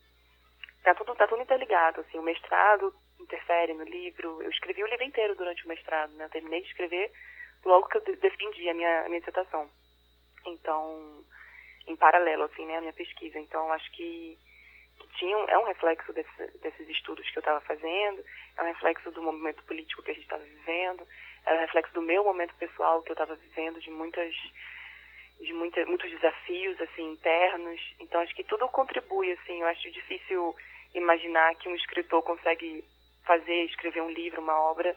tá 0.82 0.94
tudo, 0.94 1.14
tá 1.14 1.26
tudo 1.26 1.42
interligado, 1.42 2.00
assim. 2.00 2.18
O 2.18 2.22
mestrado 2.22 2.94
interfere 3.18 3.72
no 3.74 3.84
livro. 3.84 4.42
Eu 4.42 4.50
escrevi 4.50 4.82
o 4.84 4.86
livro 4.86 5.04
inteiro 5.04 5.34
durante 5.34 5.64
o 5.64 5.68
mestrado, 5.68 6.12
né? 6.12 6.24
Eu 6.24 6.30
terminei 6.30 6.60
de 6.60 6.68
escrever 6.68 7.10
logo 7.64 7.88
que 7.88 7.98
eu 7.98 8.16
defendi 8.18 8.68
a 8.68 8.74
minha, 8.74 9.00
a 9.04 9.08
minha 9.08 9.20
dissertação. 9.20 9.68
Então, 10.46 11.24
em 11.86 11.96
paralelo, 11.96 12.44
assim, 12.44 12.66
né? 12.66 12.76
A 12.76 12.80
minha 12.80 12.92
pesquisa. 12.92 13.38
Então, 13.38 13.72
acho 13.72 13.90
que 13.92 14.38
tinha, 15.18 15.36
é 15.48 15.58
um 15.58 15.64
reflexo 15.64 16.12
desse, 16.12 16.58
desses 16.58 16.88
estudos 16.88 17.28
que 17.30 17.38
eu 17.38 17.40
estava 17.40 17.60
fazendo, 17.62 18.24
é 18.56 18.62
um 18.62 18.66
reflexo 18.66 19.10
do 19.10 19.22
momento 19.22 19.62
político 19.64 20.02
que 20.02 20.10
a 20.10 20.14
gente 20.14 20.24
estava 20.24 20.42
vivendo, 20.42 21.06
é 21.46 21.54
um 21.54 21.60
reflexo 21.60 21.92
do 21.94 22.02
meu 22.02 22.24
momento 22.24 22.54
pessoal 22.56 23.02
que 23.02 23.10
eu 23.10 23.14
estava 23.14 23.34
vivendo, 23.34 23.80
de 23.80 23.90
muitas 23.90 24.34
de 25.40 25.52
muita, 25.52 25.84
muitos 25.86 26.10
desafios 26.10 26.80
assim 26.80 27.12
internos. 27.12 27.80
Então 28.00 28.20
acho 28.20 28.34
que 28.34 28.44
tudo 28.44 28.68
contribui 28.68 29.32
assim. 29.32 29.60
Eu 29.60 29.68
acho 29.68 29.90
difícil 29.90 30.54
imaginar 30.94 31.54
que 31.56 31.68
um 31.68 31.74
escritor 31.74 32.22
consegue 32.22 32.84
fazer, 33.24 33.64
escrever 33.64 34.02
um 34.02 34.10
livro, 34.10 34.40
uma 34.40 34.58
obra, 34.60 34.96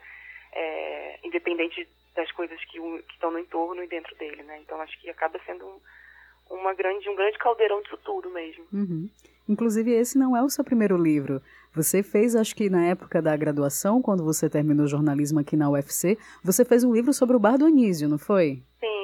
é, 0.54 1.20
independente 1.24 1.88
das 2.16 2.32
coisas 2.32 2.58
que, 2.66 2.80
que, 2.80 3.14
estão 3.14 3.32
no 3.32 3.40
entorno 3.40 3.84
e 3.84 3.88
dentro 3.88 4.16
dele, 4.16 4.44
né? 4.44 4.60
Então 4.60 4.80
acho 4.82 5.00
que 5.00 5.10
acaba 5.10 5.40
sendo 5.46 5.66
um, 5.66 6.56
uma 6.56 6.74
grande, 6.74 7.10
um 7.10 7.16
grande 7.16 7.38
caldeirão 7.38 7.82
disso 7.82 7.98
tudo 8.04 8.30
mesmo. 8.30 8.66
Uhum. 8.72 9.10
Inclusive, 9.48 9.92
esse 9.92 10.18
não 10.18 10.38
é 10.38 10.44
o 10.44 10.50
seu 10.50 10.64
primeiro 10.64 10.96
livro. 10.96 11.42
Você 11.74 12.04
fez, 12.04 12.36
acho 12.36 12.56
que 12.56 12.70
na 12.70 12.86
época 12.86 13.22
da 13.22 13.36
graduação, 13.36 14.02
quando 14.02 14.24
você 14.24 14.50
terminou 14.50 14.86
jornalismo 14.86 15.40
aqui 15.40 15.56
na 15.56 15.70
UFC, 15.70 16.18
você 16.44 16.64
fez 16.64 16.84
um 16.84 16.94
livro 16.94 17.14
sobre 17.14 17.36
o 17.36 17.40
Bar 17.40 17.58
do 17.58 17.66
Anísio, 17.66 18.08
não 18.08 18.20
foi? 18.20 18.62
Sim, 18.80 18.99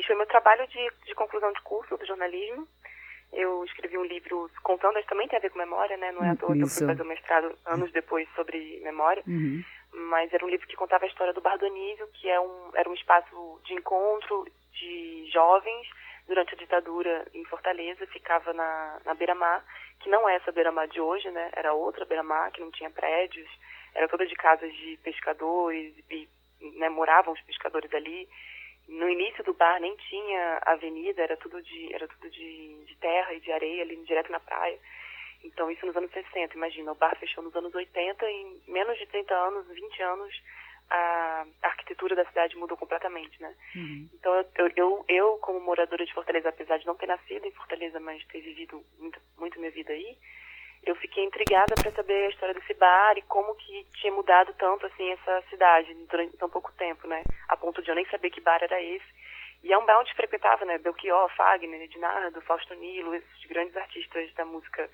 fiz. 0.00 0.06
Foi 0.06 0.16
meu 0.16 0.26
trabalho 0.26 0.66
de, 0.68 0.90
de 1.06 1.14
conclusão 1.14 1.52
de 1.52 1.60
curso 1.62 1.96
do 1.96 2.06
jornalismo. 2.06 2.66
Eu 3.32 3.64
escrevi 3.64 3.96
um 3.96 4.04
livro 4.04 4.50
contando, 4.62 4.98
isso 4.98 5.08
também 5.08 5.28
tem 5.28 5.38
a 5.38 5.42
ver 5.42 5.50
com 5.50 5.58
memória, 5.58 5.96
né? 5.96 6.10
Não 6.10 6.24
é 6.24 6.30
à 6.30 6.36
toa 6.36 6.54
que 6.54 6.62
eu 6.62 6.66
fui 6.66 6.86
fazer 6.86 7.02
o 7.02 7.06
mestrado 7.06 7.56
anos 7.64 7.92
depois 7.92 8.28
sobre 8.34 8.80
memória. 8.82 9.22
Uhum. 9.26 9.62
Mas 9.92 10.32
era 10.32 10.44
um 10.44 10.48
livro 10.48 10.66
que 10.66 10.76
contava 10.76 11.04
a 11.04 11.08
história 11.08 11.32
do 11.32 11.40
Bar 11.40 11.56
do 11.56 11.66
Anísio, 11.66 12.08
que 12.14 12.28
é 12.28 12.40
um, 12.40 12.70
era 12.74 12.88
um 12.88 12.94
espaço 12.94 13.60
de 13.64 13.74
encontro 13.74 14.46
de 14.72 15.30
jovens 15.32 15.86
durante 16.26 16.54
a 16.54 16.58
ditadura 16.58 17.26
em 17.34 17.44
Fortaleza, 17.44 18.06
ficava 18.06 18.52
na, 18.52 19.00
na 19.04 19.14
beira-mar, 19.14 19.64
que 20.00 20.08
não 20.08 20.28
é 20.28 20.36
essa 20.36 20.52
beira-mar 20.52 20.88
de 20.88 21.00
hoje, 21.00 21.30
né? 21.30 21.50
Era 21.54 21.72
outra 21.72 22.04
beira-mar, 22.04 22.50
que 22.50 22.60
não 22.60 22.70
tinha 22.70 22.90
prédios, 22.90 23.48
era 23.94 24.08
toda 24.08 24.26
de 24.26 24.34
casas 24.34 24.72
de 24.74 24.96
pescadores, 25.02 25.92
e 26.10 26.28
né, 26.76 26.88
moravam 26.88 27.32
os 27.32 27.40
pescadores 27.42 27.92
ali. 27.94 28.28
No 28.90 29.08
início 29.08 29.42
do 29.44 29.54
bar 29.54 29.80
nem 29.80 29.94
tinha 29.96 30.60
avenida, 30.66 31.22
era 31.22 31.36
tudo 31.36 31.62
de, 31.62 31.94
era 31.94 32.08
tudo 32.08 32.28
de, 32.28 32.84
de 32.84 32.96
terra 32.96 33.32
e 33.32 33.40
de 33.40 33.52
areia 33.52 33.82
ali, 33.82 33.96
direto 34.04 34.32
na 34.32 34.40
praia. 34.40 34.78
Então, 35.42 35.70
isso 35.70 35.86
nos 35.86 35.96
anos 35.96 36.10
60, 36.10 36.54
imagina, 36.54 36.92
o 36.92 36.96
bar 36.96 37.16
fechou 37.16 37.42
nos 37.42 37.54
anos 37.54 37.74
80 37.74 38.28
e 38.28 38.34
em 38.34 38.60
menos 38.66 38.98
de 38.98 39.06
30 39.06 39.34
anos, 39.34 39.66
20 39.68 40.02
anos, 40.02 40.42
a 40.90 41.46
arquitetura 41.62 42.16
da 42.16 42.24
cidade 42.26 42.56
mudou 42.56 42.76
completamente, 42.76 43.40
né? 43.40 43.54
Uhum. 43.76 44.08
Então 44.12 44.34
eu, 44.34 44.72
eu, 44.76 45.04
eu, 45.08 45.38
como 45.38 45.60
moradora 45.60 46.04
de 46.04 46.12
Fortaleza, 46.12 46.48
apesar 46.48 46.78
de 46.78 46.86
não 46.86 46.96
ter 46.96 47.06
nascido 47.06 47.46
em 47.46 47.52
Fortaleza, 47.52 48.00
mas 48.00 48.24
ter 48.26 48.40
vivido 48.40 48.84
muito, 48.98 49.20
muito 49.38 49.58
minha 49.60 49.70
vida 49.70 49.92
aí, 49.92 50.18
eu 50.82 50.94
fiquei 50.96 51.24
intrigada 51.24 51.74
para 51.74 51.92
saber 51.92 52.26
a 52.26 52.30
história 52.30 52.54
desse 52.54 52.74
bar 52.74 53.16
e 53.16 53.22
como 53.22 53.54
que 53.54 53.86
tinha 53.94 54.12
mudado 54.12 54.52
tanto 54.54 54.86
assim 54.86 55.10
essa 55.10 55.42
cidade 55.50 55.92
durante 56.08 56.36
tão 56.36 56.48
pouco 56.48 56.72
tempo, 56.72 57.06
né? 57.06 57.22
A 57.48 57.56
ponto 57.56 57.82
de 57.82 57.90
eu 57.90 57.94
nem 57.94 58.06
saber 58.06 58.30
que 58.30 58.40
bar 58.40 58.62
era 58.62 58.80
esse. 58.82 59.04
E 59.62 59.72
é 59.72 59.78
um 59.78 59.84
bar 59.84 60.00
onde 60.00 60.14
frequentava, 60.14 60.64
né? 60.64 60.78
Belchior, 60.78 61.28
Fagner, 61.36 61.82
Ednardo, 61.82 62.40
Fausto 62.42 62.74
Nilo, 62.74 63.14
esses 63.14 63.44
grandes 63.46 63.76
artistas 63.76 64.32
da 64.34 64.44
música, 64.44 64.88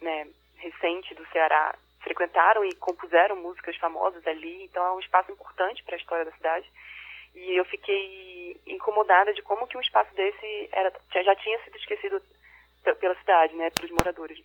né? 0.00 0.28
Recente 0.56 1.14
do 1.14 1.26
Ceará 1.28 1.74
frequentaram 2.00 2.64
e 2.64 2.74
compuseram 2.76 3.34
músicas 3.34 3.76
famosas 3.76 4.24
ali, 4.26 4.64
então 4.64 4.84
é 4.84 4.92
um 4.92 5.00
espaço 5.00 5.32
importante 5.32 5.82
para 5.82 5.96
a 5.96 5.98
história 5.98 6.24
da 6.24 6.32
cidade. 6.32 6.70
E 7.34 7.58
eu 7.58 7.64
fiquei 7.64 8.60
incomodada 8.66 9.32
de 9.34 9.42
como 9.42 9.66
que 9.66 9.76
um 9.76 9.80
espaço 9.80 10.14
desse 10.14 10.68
era, 10.70 10.92
já 11.12 11.34
tinha 11.34 11.58
sido 11.64 11.76
esquecido 11.76 12.22
pela 13.00 13.16
cidade, 13.16 13.54
né, 13.56 13.70
pelos 13.70 13.90
moradores. 13.90 14.38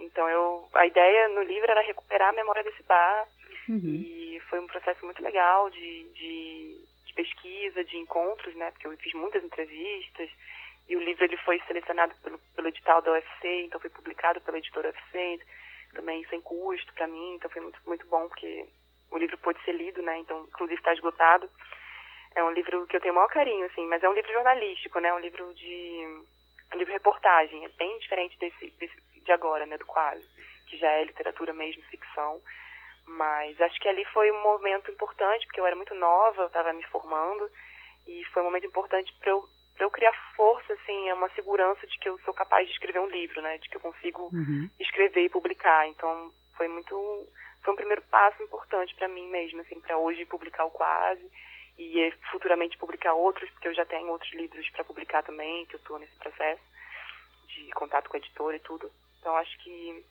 Então 0.00 0.28
eu, 0.28 0.68
a 0.74 0.86
ideia 0.86 1.28
no 1.28 1.42
livro 1.42 1.70
era 1.70 1.82
recuperar 1.82 2.30
a 2.30 2.36
memória 2.36 2.62
desse 2.62 2.82
bar 2.82 3.28
uhum. 3.68 3.78
e 3.84 4.40
foi 4.48 4.58
um 4.58 4.66
processo 4.66 5.04
muito 5.04 5.22
legal 5.22 5.70
de, 5.70 6.04
de, 6.14 6.84
de, 7.06 7.14
pesquisa, 7.14 7.84
de 7.84 7.96
encontros, 7.96 8.54
né, 8.56 8.70
porque 8.70 8.86
eu 8.86 8.96
fiz 8.96 9.12
muitas 9.14 9.44
entrevistas 9.44 10.30
e 10.88 10.96
o 10.96 11.00
livro 11.00 11.24
ele 11.24 11.36
foi 11.38 11.60
selecionado 11.66 12.14
pelo, 12.22 12.38
pelo 12.56 12.68
edital 12.68 13.00
da 13.02 13.12
UFC, 13.12 13.62
então 13.64 13.78
foi 13.78 13.90
publicado 13.90 14.40
pela 14.40 14.58
editora 14.58 14.88
UFC 14.88 15.40
também 15.92 16.24
sem 16.26 16.40
custo 16.40 16.92
para 16.94 17.06
mim, 17.06 17.34
então 17.34 17.50
foi 17.50 17.62
muito, 17.62 17.78
muito 17.86 18.06
bom 18.06 18.28
porque 18.28 18.66
o 19.10 19.18
livro 19.18 19.36
pôde 19.38 19.62
ser 19.64 19.72
lido, 19.72 20.02
né? 20.02 20.18
Então, 20.18 20.44
inclusive 20.44 20.78
está 20.78 20.92
esgotado. 20.92 21.50
É 22.34 22.44
um 22.44 22.52
livro 22.52 22.86
que 22.86 22.96
eu 22.96 23.00
tenho 23.00 23.12
o 23.12 23.16
maior 23.16 23.28
carinho, 23.28 23.66
assim, 23.66 23.86
mas 23.86 24.02
é 24.02 24.08
um 24.08 24.14
livro 24.14 24.32
jornalístico, 24.32 25.00
né? 25.00 25.12
Um 25.12 25.18
livro 25.18 25.52
de 25.54 26.22
um 26.72 26.78
livro 26.78 26.92
reportagem, 26.92 27.64
é 27.64 27.68
bem 27.70 27.98
diferente 27.98 28.38
desse, 28.38 28.70
desse 28.78 28.94
de 29.30 29.32
agora, 29.32 29.64
né? 29.64 29.78
Do 29.78 29.86
quase, 29.86 30.26
que 30.66 30.76
já 30.76 30.90
é 30.90 31.04
literatura 31.04 31.52
mesmo, 31.52 31.82
ficção. 31.84 32.40
Mas 33.06 33.60
acho 33.60 33.80
que 33.80 33.88
ali 33.88 34.04
foi 34.06 34.30
um 34.30 34.42
momento 34.42 34.90
importante, 34.90 35.46
porque 35.46 35.60
eu 35.60 35.66
era 35.66 35.76
muito 35.76 35.94
nova, 35.94 36.42
eu 36.42 36.46
estava 36.46 36.72
me 36.72 36.84
formando, 36.86 37.48
e 38.06 38.24
foi 38.26 38.42
um 38.42 38.46
momento 38.46 38.66
importante 38.66 39.14
para 39.20 39.30
eu 39.30 39.48
eu 39.78 39.90
criar 39.90 40.12
força, 40.36 40.74
assim, 40.74 41.08
é 41.08 41.14
uma 41.14 41.30
segurança 41.30 41.86
de 41.86 41.98
que 41.98 42.06
eu 42.06 42.18
sou 42.18 42.34
capaz 42.34 42.66
de 42.66 42.72
escrever 42.74 42.98
um 42.98 43.08
livro, 43.08 43.40
né? 43.40 43.56
De 43.56 43.66
que 43.66 43.78
eu 43.78 43.80
consigo 43.80 44.28
uhum. 44.30 44.68
escrever 44.78 45.24
e 45.24 45.30
publicar. 45.30 45.88
Então, 45.88 46.30
foi 46.54 46.68
muito, 46.68 46.94
foi 47.62 47.72
um 47.72 47.76
primeiro 47.76 48.02
passo 48.02 48.42
importante 48.42 48.94
para 48.94 49.08
mim 49.08 49.26
mesmo, 49.28 49.62
assim, 49.62 49.80
para 49.80 49.96
hoje 49.96 50.26
publicar 50.26 50.66
o 50.66 50.70
quase 50.70 51.26
e 51.78 52.12
futuramente 52.30 52.76
publicar 52.76 53.14
outros, 53.14 53.48
porque 53.52 53.68
eu 53.68 53.74
já 53.74 53.86
tenho 53.86 54.08
outros 54.08 54.30
livros 54.34 54.68
para 54.68 54.84
publicar 54.84 55.22
também, 55.22 55.64
que 55.64 55.76
eu 55.76 55.80
estou 55.80 55.98
nesse 55.98 56.14
processo 56.16 56.62
de 57.46 57.70
contato 57.70 58.08
com 58.08 58.16
a 58.16 58.20
editora 58.20 58.56
e 58.56 58.60
tudo. 58.60 58.90
Então, 59.20 59.36
acho 59.36 59.56
que 59.58 60.04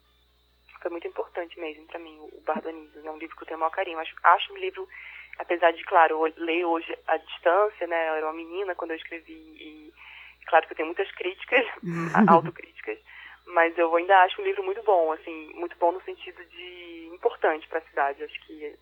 foi 0.82 0.92
muito 0.92 1.08
importante 1.08 1.60
mesmo 1.60 1.86
para 1.88 2.00
mim 2.00 2.18
o 2.32 2.42
Bar 2.46 2.62
do 2.62 2.70
Anísio. 2.70 3.06
É 3.06 3.12
um 3.12 3.18
livro 3.18 3.36
que 3.36 3.44
eu 3.44 3.48
tenho 3.48 3.58
o 3.58 3.60
maior 3.60 3.72
carinho. 3.72 4.00
Acho, 4.00 4.16
acho 4.24 4.54
um 4.54 4.58
livro 4.58 4.88
apesar 5.40 5.72
de, 5.72 5.84
claro, 5.86 6.22
ler 6.38 6.66
hoje 6.66 6.96
à 7.08 7.18
distância, 7.18 7.88
né? 7.88 8.10
Eu 8.10 8.14
era 8.16 8.26
uma 8.28 8.34
menina 8.34 8.76
quando 8.76 8.92
eu 8.92 8.98
escrevi 8.98 9.34
e, 9.34 9.94
claro 10.46 10.68
que 10.68 10.74
eu 10.74 10.78
tenho 10.78 10.88
muitas 10.88 11.10
críticas, 11.14 11.66
autocríticas, 12.28 13.00
mas 13.48 13.76
eu 13.78 13.96
ainda 13.96 14.22
acho 14.24 14.42
um 14.42 14.46
livro 14.46 14.64
muito 14.64 14.84
bom, 14.84 15.12
assim, 15.14 15.52
muito 15.56 15.76
bom 15.78 15.94
no 15.94 16.02
sentido 16.04 16.44
de 16.46 17.10
importante 17.14 17.68
para 17.68 17.80
a 17.80 17.84
cidade. 17.84 18.24
Acho 18.24 18.40
que 18.46 18.76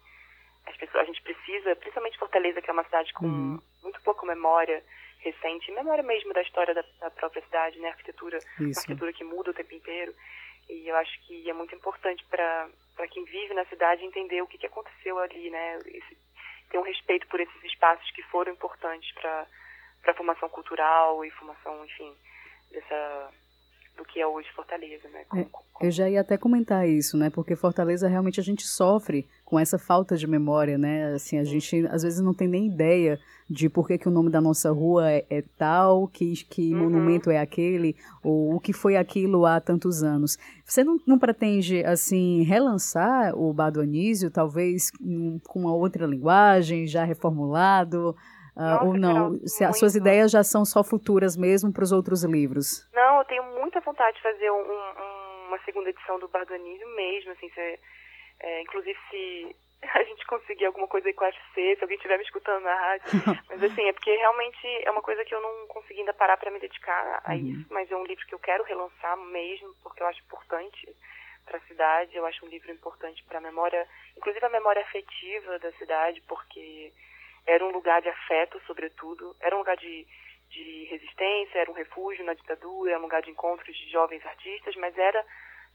as 0.66 0.76
pessoas, 0.76 1.04
a 1.04 1.06
gente 1.06 1.22
precisa, 1.22 1.76
principalmente 1.76 2.18
Fortaleza, 2.18 2.62
que 2.62 2.70
é 2.70 2.74
uma 2.74 2.84
cidade 2.84 3.14
com 3.14 3.26
uhum. 3.26 3.62
muito 3.84 4.02
pouca 4.02 4.26
memória 4.26 4.84
recente, 5.20 5.72
memória 5.72 6.04
mesmo 6.04 6.34
da 6.34 6.42
história 6.42 6.74
da, 6.74 6.84
da 7.00 7.10
própria 7.12 7.44
cidade, 7.44 7.80
né? 7.80 7.90
Arquitetura, 7.90 8.40
arquitetura 8.60 9.14
que 9.14 9.24
muda 9.24 9.52
o 9.52 9.54
tempo 9.54 9.74
inteiro. 9.74 10.14
E 10.70 10.88
eu 10.88 10.96
acho 10.98 11.20
que 11.22 11.50
é 11.50 11.54
muito 11.54 11.74
importante 11.76 12.24
para 12.26 12.70
para 12.96 13.08
quem 13.08 13.24
vive 13.26 13.54
na 13.54 13.64
cidade 13.66 14.04
entender 14.04 14.42
o 14.42 14.48
que, 14.48 14.58
que 14.58 14.66
aconteceu 14.66 15.20
ali, 15.20 15.52
né? 15.52 15.78
Esse, 15.86 16.18
ter 16.70 16.80
um 16.80 16.82
respeito 16.82 17.28
por 17.28 17.40
esses 17.40 17.64
espaços 17.64 18.10
que 18.12 18.24
foram 18.24 18.52
importantes 18.52 19.14
para 19.14 19.48
a 20.08 20.14
formação 20.14 20.50
cultural 20.50 21.24
e 21.24 21.32
formação, 21.32 21.86
enfim, 21.86 22.14
dessa 22.72 23.32
do 23.98 24.06
que 24.06 24.22
é 24.22 24.28
hoje 24.28 24.48
Fortaleza, 24.56 25.10
né? 25.10 25.24
Com, 25.28 25.38
é, 25.38 25.44
com... 25.52 25.62
Eu 25.82 25.92
já 25.92 26.10
ia 26.10 26.22
até 26.22 26.38
comentar 26.38 26.88
isso, 26.88 27.18
né? 27.18 27.30
Porque 27.30 27.56
Fortaleza 27.56 28.08
realmente 28.08 28.40
a 28.40 28.44
gente 28.44 28.66
sofre 28.66 29.28
com 29.44 29.60
essa 29.60 29.78
falta 29.78 30.16
de 30.16 30.28
memória, 30.28 30.78
né? 30.78 31.14
Assim, 31.14 31.38
a 31.40 31.44
gente 31.44 31.86
às 31.88 32.04
vezes 32.04 32.22
não 32.22 32.34
tem 32.34 32.48
nem 32.48 32.68
ideia 32.68 33.20
de 33.50 33.70
por 33.70 33.88
que, 33.88 33.98
que 33.98 34.08
o 34.08 34.12
nome 34.12 34.30
da 34.30 34.42
nossa 34.42 34.72
rua 34.72 35.10
é, 35.10 35.26
é 35.30 35.44
tal, 35.58 36.08
que, 36.08 36.34
que 36.46 36.74
uhum. 36.74 36.82
monumento 36.82 37.32
é 37.32 37.40
aquele, 37.40 37.96
ou 38.24 38.56
o 38.56 38.60
que 38.60 38.74
foi 38.74 38.98
aquilo 38.98 39.46
há 39.46 39.60
tantos 39.60 40.04
anos. 40.04 40.38
Você 40.66 40.84
não, 40.84 41.00
não 41.08 41.18
pretende, 41.18 41.84
assim, 41.86 42.44
relançar 42.44 43.34
o 43.36 43.54
Bado 43.54 43.82
Anísio, 43.82 44.30
talvez 44.30 44.92
um, 45.02 45.40
com 45.48 45.62
uma 45.62 45.74
outra 45.74 46.06
linguagem, 46.06 46.88
já 46.88 47.04
reformulado? 47.04 48.16
Nossa, 48.56 48.84
ou 48.86 48.98
não? 48.98 49.14
Carol, 49.14 49.40
Se 49.46 49.64
as 49.64 49.78
suas 49.78 49.96
ideias 49.96 50.32
já 50.32 50.44
são 50.44 50.66
só 50.66 50.84
futuras 50.84 51.38
mesmo 51.38 51.72
para 51.72 51.84
os 51.84 51.92
outros 51.92 52.24
livros? 52.24 52.88
Não, 52.92 53.20
eu 53.20 53.26
tenho 53.26 53.44
vontade 53.98 54.18
de 54.18 54.24
fazer 54.24 54.52
um, 54.52 54.62
um, 54.62 55.48
uma 55.48 55.60
segunda 55.66 55.90
edição 55.90 56.20
do 56.20 56.28
Bardonismo 56.28 56.96
mesmo, 56.96 57.32
assim, 57.32 57.50
se, 57.50 57.80
é, 58.40 58.62
inclusive 58.62 58.98
se 59.10 59.56
a 59.90 60.04
gente 60.04 60.26
conseguir 60.28 60.66
alguma 60.66 60.88
coisa 60.88 61.08
aí 61.08 61.14
com 61.14 61.24
a 61.24 61.30
FC, 61.30 61.76
se 61.76 61.84
alguém 61.84 61.98
estiver 61.98 62.18
me 62.18 62.24
escutando 62.24 62.64
na 62.64 62.76
rádio. 62.76 63.08
Mas 63.50 63.64
assim, 63.64 63.88
é 63.88 63.94
porque 63.94 64.16
realmente 64.16 64.68
é 64.84 64.92
uma 64.92 65.02
coisa 65.02 65.26
que 65.26 65.34
eu 65.34 65.42
não 65.42 65.68
consegui 65.68 66.02
ainda 66.02 66.14
parar 66.14 66.38
para 66.38 66.52
me 66.52 66.60
dedicar 66.60 67.22
a 67.26 67.32
uhum. 67.32 67.38
isso, 67.38 67.66
mas 67.70 67.92
é 67.92 67.96
um 67.96 68.06
livro 68.06 68.26
que 68.28 68.36
eu 68.36 68.40
quero 68.40 68.64
relançar 68.64 69.18
mesmo, 69.18 69.74
porque 69.82 70.04
eu 70.04 70.08
acho 70.08 70.22
importante 70.22 70.96
para 71.46 71.58
a 71.58 71.62
cidade, 71.62 72.16
eu 72.16 72.26
acho 72.26 72.46
um 72.46 72.50
livro 72.50 72.72
importante 72.72 73.24
para 73.24 73.38
a 73.38 73.42
memória, 73.42 73.88
inclusive 74.16 74.46
a 74.46 74.50
memória 74.50 74.82
afetiva 74.82 75.58
da 75.60 75.72
cidade, 75.74 76.22
porque 76.28 76.92
era 77.46 77.66
um 77.66 77.72
lugar 77.72 78.02
de 78.02 78.10
afeto, 78.10 78.62
sobretudo, 78.68 79.36
era 79.40 79.56
um 79.56 79.60
lugar 79.60 79.78
de, 79.78 80.06
de 80.50 80.86
resistência, 80.86 81.60
era 81.60 81.72
um 81.72 81.76
refúgio 81.76 82.26
na 82.26 82.34
ditadura, 82.34 82.92
era 82.92 83.00
um 83.00 83.04
lugar 83.04 83.22
de 83.22 83.32
encontros 83.32 83.76
de 83.76 83.90
jovens 83.90 84.26
artistas, 84.26 84.76
mas 84.76 84.98
era 84.98 85.26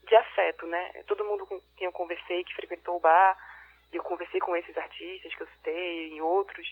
de 0.04 0.16
afeto, 0.16 0.66
né? 0.66 1.02
Todo 1.06 1.24
mundo 1.24 1.46
com 1.46 1.60
quem 1.76 1.86
eu 1.86 1.92
conversei, 1.92 2.44
que 2.44 2.54
frequentou 2.54 2.96
o 2.96 3.00
bar, 3.00 3.36
eu 3.92 4.02
conversei 4.02 4.40
com 4.40 4.56
esses 4.56 4.76
artistas 4.76 5.34
que 5.34 5.42
eu 5.42 5.46
citei 5.48 6.14
e 6.14 6.22
outros, 6.22 6.66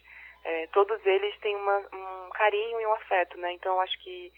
é, 0.44 0.66
todos 0.68 1.04
eles 1.04 1.36
têm 1.40 1.54
uma, 1.54 1.78
um 1.78 2.30
carinho 2.30 2.80
e 2.80 2.86
um 2.86 2.94
afeto, 2.94 3.36
né? 3.38 3.52
Então 3.52 3.80
acho 3.80 3.98
que 4.02 4.32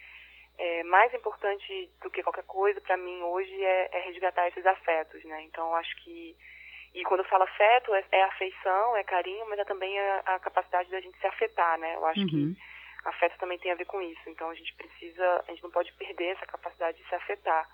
é, 0.59 0.83
mais 0.85 1.12
importante 1.14 1.90
do 2.03 2.11
que 2.11 2.22
qualquer 2.22 2.44
coisa 2.44 2.81
para 2.81 2.96
mim 2.96 3.22
hoje 3.22 3.64
é, 3.64 3.88
é, 3.92 4.01
resgatar 4.01 4.48
esses 4.48 4.66
afetos, 4.66 5.22
né? 5.25 5.42
Então 5.42 5.75
acho 5.77 5.94
que 6.03 6.37
e 6.94 7.03
quando 7.05 7.20
eu 7.20 7.29
falo 7.29 7.44
afeto 7.44 7.94
é, 7.94 8.05
é 8.11 8.22
afeição, 8.25 8.96
é 8.96 9.05
carinho, 9.05 9.48
mas 9.48 9.59
é 9.59 9.64
também 9.64 9.98
a, 9.98 10.22
a, 10.27 10.38
capacidade 10.40 10.90
da 10.90 11.01
gente 11.01 11.18
se 11.18 11.27
afetar, 11.27 11.79
né? 11.79 11.94
Eu 11.94 12.05
acho 12.05 12.20
uhum. 12.20 12.27
que 12.27 12.57
afeto 13.04 13.38
também 13.38 13.58
tem 13.58 13.72
a 13.72 13.76
ver 13.76 13.86
com 13.86 14.00
isso. 14.00 14.22
Então 14.28 14.50
a 14.50 14.54
gente 14.54 14.74
precisa, 14.74 15.44
a 15.46 15.50
gente 15.50 15.62
não 15.62 15.70
pode 15.70 15.92
perder 15.94 16.36
essa 16.36 16.46
capacidade 16.46 16.98
de 16.98 17.08
se 17.08 17.14
afetar. 17.14 17.68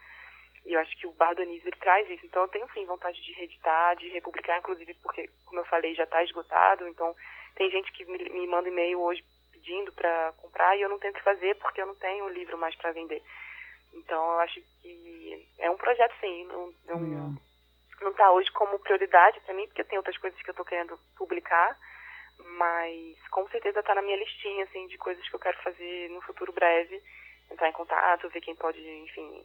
E 0.65 0.73
eu 0.73 0.81
acho 0.81 0.97
que 0.99 1.07
o 1.07 1.13
Bar 1.13 1.35
do 1.35 1.43
Anísio, 1.43 1.71
traz 1.81 2.09
isso. 2.11 2.27
Então 2.27 2.43
eu 2.43 2.49
tenho 2.49 2.69
sim 2.73 2.85
vontade 2.87 3.23
de 3.23 3.33
reeditar, 3.33 3.97
de 3.97 4.09
republicar, 4.09 4.59
inclusive 4.59 4.95
porque, 4.95 5.31
como 5.47 5.61
eu 5.61 5.65
falei, 5.67 5.95
já 5.95 6.05
está 6.05 6.23
esgotado. 6.23 6.87
Então 6.89 7.15
tem 7.55 7.71
gente 7.71 7.91
que 7.93 8.05
me, 8.05 8.19
me 8.31 8.47
manda 8.47 8.69
e-mail 8.69 9.01
hoje 9.01 9.25
pedindo 9.53 9.93
para 9.93 10.33
comprar 10.39 10.77
e 10.77 10.83
eu 10.83 10.89
não 10.89 10.99
tenho 10.99 11.15
que 11.15 11.23
fazer 11.23 11.57
porque 11.57 11.81
eu 11.81 11.87
não 11.87 11.95
tenho 11.95 12.25
o 12.25 12.31
livro 12.31 12.57
mais 12.59 12.75
para 12.77 12.93
vender. 12.93 13.23
Então 13.95 14.33
eu 14.33 14.41
acho 14.41 14.61
que 14.83 15.47
é 15.59 15.71
um 15.71 15.77
projeto 15.77 16.15
sim, 16.21 16.45
não, 16.45 16.73
não, 16.87 17.37
não 18.01 18.13
tá 18.13 18.31
hoje 18.31 18.51
como 18.53 18.79
prioridade 18.79 19.41
para 19.41 19.55
mim, 19.55 19.67
porque 19.67 19.85
tem 19.85 19.99
outras 19.99 20.17
coisas 20.19 20.41
que 20.41 20.49
eu 20.49 20.53
estou 20.53 20.65
querendo 20.65 20.99
publicar, 21.17 21.77
mas 22.45 23.29
com 23.31 23.49
certeza 23.49 23.81
está 23.81 23.95
na 23.95 24.03
minha 24.03 24.17
listinha 24.17 24.65
assim 24.65 24.87
de 24.87 24.99
coisas 24.99 25.27
que 25.29 25.35
eu 25.35 25.41
quero 25.41 25.59
fazer 25.63 26.11
no 26.11 26.21
futuro 26.23 26.53
breve, 26.53 27.03
entrar 27.51 27.69
em 27.69 27.73
contato, 27.73 28.29
ver 28.31 28.41
quem 28.41 28.55
pode, 28.55 28.81
enfim, 28.81 29.45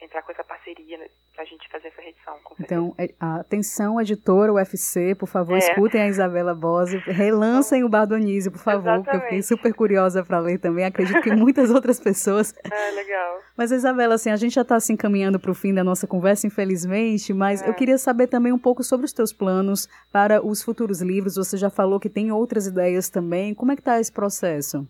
entrar 0.00 0.22
com 0.22 0.30
essa 0.32 0.44
parceria 0.44 0.96
né, 0.96 1.08
para 1.34 1.42
a 1.42 1.46
gente 1.46 1.68
fazer 1.68 1.88
essa 1.88 2.00
redição. 2.00 2.38
então, 2.60 2.94
é, 2.96 3.12
atenção, 3.18 4.00
editora 4.00 4.52
UFC, 4.52 5.14
por 5.14 5.26
favor, 5.26 5.56
é. 5.56 5.58
escutem 5.58 6.02
a 6.02 6.06
Isabela 6.06 6.54
Bose, 6.54 6.98
relancem 6.98 7.84
o 7.84 7.88
Bar 7.88 8.06
do 8.06 8.14
Anísio, 8.14 8.52
por 8.52 8.60
favor, 8.60 8.80
Exatamente. 8.80 9.04
porque 9.04 9.16
eu 9.16 9.20
fiquei 9.22 9.42
super 9.42 9.74
curiosa 9.74 10.24
para 10.24 10.38
ler 10.38 10.58
também, 10.58 10.84
acredito 10.84 11.20
que 11.20 11.32
muitas 11.34 11.70
outras 11.70 11.98
pessoas. 11.98 12.54
É, 12.64 12.90
legal. 12.92 13.40
Mas, 13.56 13.72
Isabela, 13.72 14.14
assim, 14.14 14.30
a 14.30 14.36
gente 14.36 14.54
já 14.54 14.62
está 14.62 14.76
assim, 14.76 14.96
caminhando 14.96 15.40
para 15.40 15.50
o 15.50 15.54
fim 15.54 15.74
da 15.74 15.82
nossa 15.82 16.06
conversa, 16.06 16.46
infelizmente, 16.46 17.32
mas 17.34 17.60
é. 17.62 17.68
eu 17.68 17.74
queria 17.74 17.98
saber 17.98 18.28
também 18.28 18.52
um 18.52 18.58
pouco 18.58 18.84
sobre 18.84 19.04
os 19.04 19.12
teus 19.12 19.32
planos 19.32 19.88
para 20.12 20.44
os 20.44 20.62
futuros 20.62 21.02
livros, 21.02 21.34
você 21.34 21.56
já 21.56 21.70
falou 21.70 21.98
que 21.98 22.08
tem 22.08 22.30
outras 22.30 22.66
ideias 22.66 23.10
também, 23.10 23.54
como 23.54 23.72
é 23.72 23.74
que 23.74 23.80
está 23.80 23.98
esse 23.98 24.12
processo? 24.12 24.86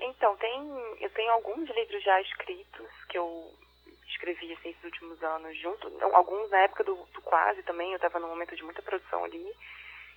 Então, 0.00 0.36
tem, 0.36 0.60
eu 1.00 1.10
tenho 1.10 1.32
alguns 1.32 1.68
livros 1.70 2.02
já 2.02 2.20
escritos 2.20 2.88
que 3.08 3.16
eu 3.16 3.61
escrevi 4.22 4.52
assim, 4.52 4.70
esses 4.70 4.84
últimos 4.84 5.22
anos 5.22 5.58
junto, 5.58 5.90
alguns 6.14 6.48
na 6.50 6.58
época 6.58 6.84
do, 6.84 6.94
do 6.94 7.20
quase 7.22 7.62
também, 7.64 7.90
eu 7.90 7.96
estava 7.96 8.20
num 8.20 8.28
momento 8.28 8.54
de 8.54 8.62
muita 8.62 8.80
produção 8.80 9.24
ali. 9.24 9.52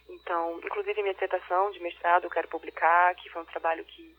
Então, 0.07 0.59
inclusive 0.63 1.01
minha 1.01 1.13
dissertação 1.13 1.71
de 1.71 1.79
mestrado 1.81 2.25
eu 2.25 2.29
quero 2.29 2.47
publicar, 2.47 3.15
que 3.15 3.29
foi 3.29 3.41
um 3.41 3.45
trabalho 3.45 3.83
que, 3.83 4.15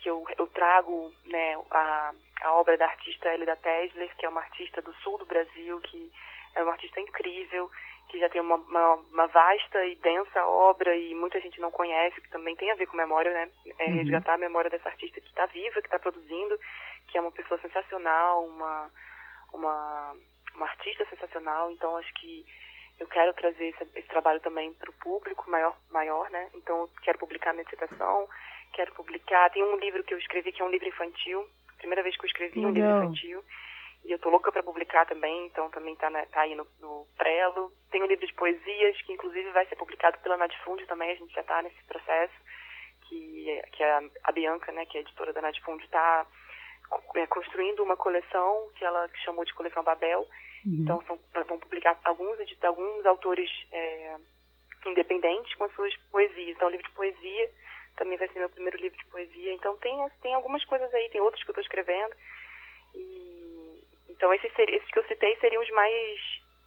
que 0.00 0.10
eu, 0.10 0.24
eu 0.38 0.46
trago 0.48 1.12
né, 1.24 1.56
a, 1.70 2.12
a 2.42 2.52
obra 2.52 2.76
da 2.76 2.84
artista 2.84 3.32
Elida 3.32 3.56
Tesler, 3.56 4.14
que 4.16 4.26
é 4.26 4.28
uma 4.28 4.42
artista 4.42 4.82
do 4.82 4.92
sul 4.96 5.16
do 5.16 5.24
Brasil, 5.24 5.80
que 5.80 6.12
é 6.56 6.62
uma 6.62 6.72
artista 6.72 7.00
incrível, 7.00 7.70
que 8.08 8.18
já 8.18 8.28
tem 8.28 8.40
uma, 8.40 8.56
uma, 8.56 8.94
uma, 8.94 9.26
vasta 9.26 9.84
e 9.84 9.96
densa 9.96 10.44
obra 10.46 10.96
e 10.96 11.14
muita 11.14 11.40
gente 11.40 11.60
não 11.60 11.70
conhece, 11.70 12.20
que 12.20 12.30
também 12.30 12.56
tem 12.56 12.70
a 12.70 12.74
ver 12.74 12.86
com 12.86 12.96
memória, 12.96 13.32
né? 13.32 13.50
É 13.78 13.86
uhum. 13.86 13.96
resgatar 13.96 14.34
a 14.34 14.38
memória 14.38 14.70
dessa 14.70 14.88
artista 14.88 15.20
que 15.20 15.28
está 15.28 15.46
viva, 15.46 15.80
que 15.80 15.86
está 15.86 15.98
produzindo, 15.98 16.58
que 17.08 17.18
é 17.18 17.20
uma 17.20 17.32
pessoa 17.32 17.60
sensacional, 17.60 18.44
uma, 18.46 18.90
uma, 19.52 20.16
uma 20.54 20.66
artista 20.66 21.04
sensacional. 21.10 21.70
Então, 21.70 21.96
acho 21.96 22.12
que 22.14 22.46
eu 22.98 23.06
quero 23.08 23.34
trazer 23.34 23.66
esse, 23.66 23.82
esse 23.98 24.08
trabalho 24.08 24.40
também 24.40 24.72
para 24.74 24.90
o 24.90 24.94
público 24.94 25.50
maior, 25.50 25.76
maior, 25.90 26.30
né? 26.30 26.48
Então, 26.54 26.82
eu 26.82 26.90
quero 27.02 27.18
publicar 27.18 27.52
minha 27.52 27.64
dissertação, 27.64 28.28
quero 28.72 28.94
publicar. 28.94 29.50
Tem 29.50 29.62
um 29.62 29.76
livro 29.76 30.02
que 30.04 30.14
eu 30.14 30.18
escrevi 30.18 30.52
que 30.52 30.62
é 30.62 30.64
um 30.64 30.70
livro 30.70 30.88
infantil, 30.88 31.46
primeira 31.76 32.02
vez 32.02 32.16
que 32.16 32.24
eu 32.24 32.28
escrevi 32.28 32.60
Legal. 32.60 32.70
um 32.70 32.74
livro 32.74 33.04
infantil. 33.04 33.44
E 34.06 34.12
eu 34.12 34.18
tô 34.20 34.30
louca 34.30 34.52
para 34.52 34.62
publicar 34.62 35.04
também, 35.04 35.46
então 35.46 35.68
também 35.70 35.96
tá, 35.96 36.10
tá 36.26 36.42
aí 36.42 36.54
no, 36.54 36.66
no 36.80 37.06
prelo. 37.16 37.72
Tem 37.90 38.02
um 38.02 38.06
livro 38.06 38.26
de 38.26 38.34
poesias, 38.34 39.00
que 39.02 39.12
inclusive 39.12 39.50
vai 39.50 39.66
ser 39.66 39.74
publicado 39.76 40.18
pela 40.18 40.36
Nadifund 40.36 40.86
também, 40.86 41.10
a 41.10 41.14
gente 41.16 41.34
já 41.34 41.42
tá 41.42 41.60
nesse 41.62 41.82
processo, 41.84 42.34
que, 43.02 43.62
que 43.72 43.82
a, 43.82 44.02
a 44.24 44.32
Bianca, 44.32 44.70
né, 44.70 44.86
que 44.86 44.96
é 44.96 45.00
a 45.00 45.02
editora 45.02 45.32
da 45.32 45.42
Nadifund, 45.42 45.82
está 45.82 46.24
é, 47.16 47.26
construindo 47.26 47.82
uma 47.82 47.96
coleção 47.96 48.70
que 48.76 48.84
ela 48.84 49.08
chamou 49.24 49.44
de 49.44 49.54
Coleção 49.54 49.82
Babel. 49.82 50.20
Uhum. 50.64 50.82
Então 50.82 51.02
são, 51.06 51.18
vão 51.44 51.58
publicar 51.58 51.98
alguns, 52.04 52.38
alguns 52.62 53.06
autores 53.06 53.50
é, 53.72 54.16
independentes 54.86 55.54
com 55.54 55.64
as 55.64 55.74
suas 55.74 55.94
poesias. 56.12 56.56
Então, 56.56 56.68
o 56.68 56.70
livro 56.70 56.86
de 56.86 56.94
poesia 56.94 57.50
também 57.96 58.16
vai 58.18 58.28
ser 58.28 58.38
meu 58.38 58.50
primeiro 58.50 58.78
livro 58.78 58.96
de 58.96 59.06
poesia. 59.06 59.52
Então, 59.52 59.76
tem, 59.78 59.96
tem 60.22 60.34
algumas 60.34 60.64
coisas 60.64 60.92
aí, 60.94 61.08
tem 61.10 61.20
outros 61.20 61.42
que 61.42 61.50
eu 61.50 61.52
estou 61.52 61.62
escrevendo. 61.62 62.14
E 62.94 63.25
então 64.16 64.32
esses, 64.34 64.50
esses 64.58 64.90
que 64.90 64.98
eu 64.98 65.04
citei 65.04 65.36
seriam 65.36 65.62
os 65.62 65.70
mais 65.70 66.20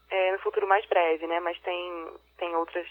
é, 0.10 0.32
no 0.32 0.40
futuro 0.40 0.68
mais 0.68 0.86
breve, 0.88 1.28
né? 1.28 1.40
Mas 1.40 1.60
tem 1.60 2.08
tem 2.38 2.56
outras 2.56 2.88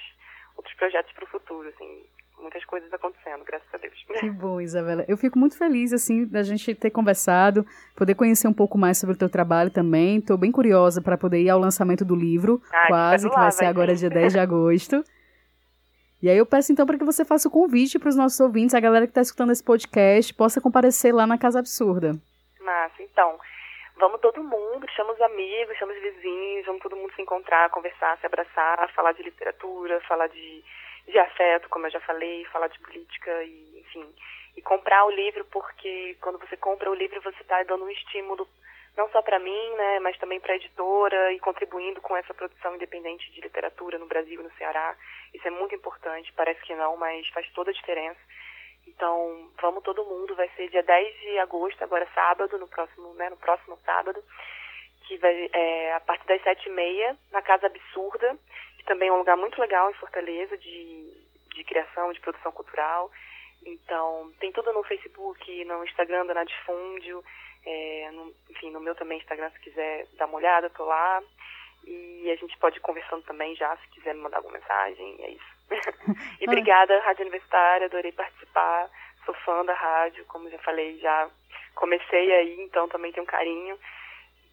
outros 0.57 0.75
projetos 0.77 1.13
para 1.13 1.25
o 1.25 1.29
futuro, 1.29 1.69
assim, 1.69 2.05
muitas 2.41 2.65
coisas 2.65 2.93
acontecendo, 2.93 3.45
graças 3.45 3.69
a 3.73 3.79
Deus. 3.79 3.95
Que 4.19 4.31
bom, 4.31 4.61
Isabela. 4.61 5.05
Eu 5.09 5.17
fico 5.17 5.39
muito 5.39 5.57
feliz, 5.57 5.93
assim, 5.93 6.27
da 6.27 6.43
gente 6.43 6.75
ter 6.75 6.91
conversado, 6.91 7.65
poder 7.97 8.15
conhecer 8.15 8.49
um 8.49 8.53
pouco 8.53 8.77
mais 8.77 8.99
sobre 8.99 9.15
o 9.15 9.19
teu 9.19 9.29
trabalho 9.31 9.71
também. 9.71 10.19
Estou 10.19 10.37
bem 10.37 10.51
curiosa 10.51 11.01
para 11.01 11.17
poder 11.17 11.41
ir 11.41 11.51
ao 11.51 11.61
lançamento 11.61 12.05
do 12.05 12.17
livro, 12.17 12.61
ah, 12.73 12.87
quase, 12.89 13.31
que 13.31 13.37
vai 13.37 13.53
ser 13.53 13.67
agora 13.67 13.95
dia 13.95 14.11
10 14.11 14.33
de 14.33 14.39
agosto. 14.39 15.05
E 16.21 16.29
aí 16.29 16.37
eu 16.37 16.47
peço 16.47 16.73
então 16.73 16.85
para 16.85 16.99
que 16.99 17.05
você 17.05 17.25
faça 17.25 17.47
o 17.47 17.51
convite 17.51 17.99
para 17.99 18.09
os 18.09 18.17
nossos 18.17 18.41
ouvintes, 18.41 18.75
a 18.75 18.81
galera 18.81 19.07
que 19.07 19.13
está 19.13 19.21
escutando 19.21 19.53
esse 19.53 19.63
podcast, 19.63 20.35
possa 20.35 20.61
comparecer 20.61 21.15
lá 21.15 21.27
na 21.27 21.39
Casa 21.39 21.61
Absurda. 21.61 22.21
Massa, 22.61 23.03
então. 23.03 23.39
Vamos 23.99 24.21
todo 24.21 24.45
mundo, 24.45 24.89
chama 24.93 25.13
os 25.13 25.21
amigos, 25.21 25.77
chama 25.77 25.93
os 25.93 26.01
vizinhos, 26.01 26.65
vamos 26.67 26.81
todo 26.81 26.95
mundo 26.95 27.13
se 27.15 27.23
encontrar, 27.23 27.69
conversar, 27.71 28.17
se 28.19 28.27
abraçar, 28.27 28.93
falar 28.93 29.11
de 29.11 29.25
literatura, 29.25 30.01
falar 30.03 30.29
de, 30.29 30.63
de 31.05 31.19
afeto, 31.19 31.69
como 31.69 31.87
eu 31.87 31.91
já 31.91 32.01
falei, 32.01 32.45
falar 32.45 32.69
de 32.69 32.79
política 32.79 33.43
e, 33.43 33.81
enfim. 33.81 34.07
E 34.57 34.63
comprar 34.63 35.05
o 35.05 35.11
livro, 35.11 35.45
porque 35.47 36.17
quando 36.21 36.39
você 36.39 36.57
compra 36.57 36.89
o 36.89 36.95
livro, 36.95 37.21
você 37.23 37.43
está 37.43 37.61
dando 37.65 37.85
um 37.85 37.91
estímulo 37.91 38.49
não 38.97 39.09
só 39.11 39.21
para 39.21 39.39
mim, 39.39 39.71
né, 39.77 40.01
mas 40.01 40.19
também 40.19 40.41
para 40.41 40.53
a 40.53 40.57
editora 40.57 41.33
e 41.33 41.39
contribuindo 41.41 42.01
com 42.01 42.17
essa 42.17 42.35
produção 42.35 42.75
independente 42.75 43.31
de 43.33 43.41
literatura 43.41 43.99
no 43.99 44.07
Brasil 44.07 44.41
e 44.41 44.43
no 44.45 44.51
Ceará. 44.53 44.97
Isso 45.35 45.47
é 45.47 45.51
muito 45.51 45.75
importante, 45.75 46.33
parece 46.37 46.61
que 46.63 46.75
não, 46.75 46.97
mas 46.97 47.29
faz 47.29 47.49
toda 47.53 47.71
a 47.71 47.75
diferença. 47.75 48.19
Então, 48.99 49.49
vamos 49.63 49.85
todo 49.85 50.05
mundo, 50.05 50.35
vai 50.35 50.49
ser 50.57 50.69
dia 50.71 50.83
10 50.83 51.21
de 51.21 51.39
agosto, 51.39 51.81
agora 51.85 52.05
sábado, 52.13 52.59
no 52.59 52.67
próximo, 52.67 53.15
né, 53.15 53.31
no 53.31 53.37
próximo 53.37 53.79
sábado, 53.85 54.21
que 55.07 55.17
vai 55.19 55.49
é, 55.53 55.95
a 55.95 56.01
partir 56.01 56.27
das 56.27 56.43
sete 56.43 56.69
e 56.69 56.73
meia, 56.73 57.17
na 57.31 57.41
Casa 57.41 57.67
Absurda, 57.67 58.37
que 58.77 58.85
também 58.85 59.09
é 59.09 59.13
um 59.13 59.19
lugar 59.19 59.37
muito 59.37 59.61
legal 59.61 59.89
em 59.89 59.95
Fortaleza, 59.95 60.59
de, 60.59 61.13
de 61.55 61.63
criação, 61.63 62.13
de 62.13 62.19
produção 62.19 62.51
cultural. 62.51 63.09
Então, 63.65 64.33
tem 64.41 64.51
tudo 64.51 64.73
no 64.73 64.83
Facebook, 64.83 65.65
no 65.65 65.85
Instagram 65.85 66.27
da 66.27 66.35
Nadifúndio, 66.35 67.25
é, 67.65 68.11
no, 68.11 68.35
enfim, 68.51 68.73
no 68.73 68.81
meu 68.81 68.97
também 68.97 69.19
Instagram, 69.19 69.49
se 69.51 69.61
quiser 69.61 70.09
dar 70.15 70.27
uma 70.27 70.39
olhada, 70.39 70.71
tô 70.71 70.85
lá. 70.85 71.23
E 71.85 72.29
a 72.33 72.35
gente 72.35 72.59
pode 72.59 72.79
ir 72.79 72.81
conversando 72.81 73.23
também 73.23 73.55
já, 73.55 73.77
se 73.77 73.87
quiser 73.91 74.13
me 74.13 74.23
mandar 74.23 74.39
alguma 74.39 74.59
mensagem, 74.59 75.23
é 75.23 75.31
isso. 75.31 75.58
e 76.41 76.45
obrigada, 76.45 77.01
Rádio 77.01 77.23
Universitária, 77.23 77.87
adorei 77.87 78.13
participar. 78.13 78.89
Sou 79.25 79.35
fã 79.45 79.65
da 79.65 79.75
rádio, 79.75 80.25
como 80.27 80.51
já 80.51 80.59
falei, 80.59 80.99
já 80.99 81.29
comecei 81.75 82.33
aí, 82.33 82.61
então 82.61 82.89
também 82.89 83.13
tenho 83.13 83.25
um 83.25 83.27
carinho. 83.27 83.79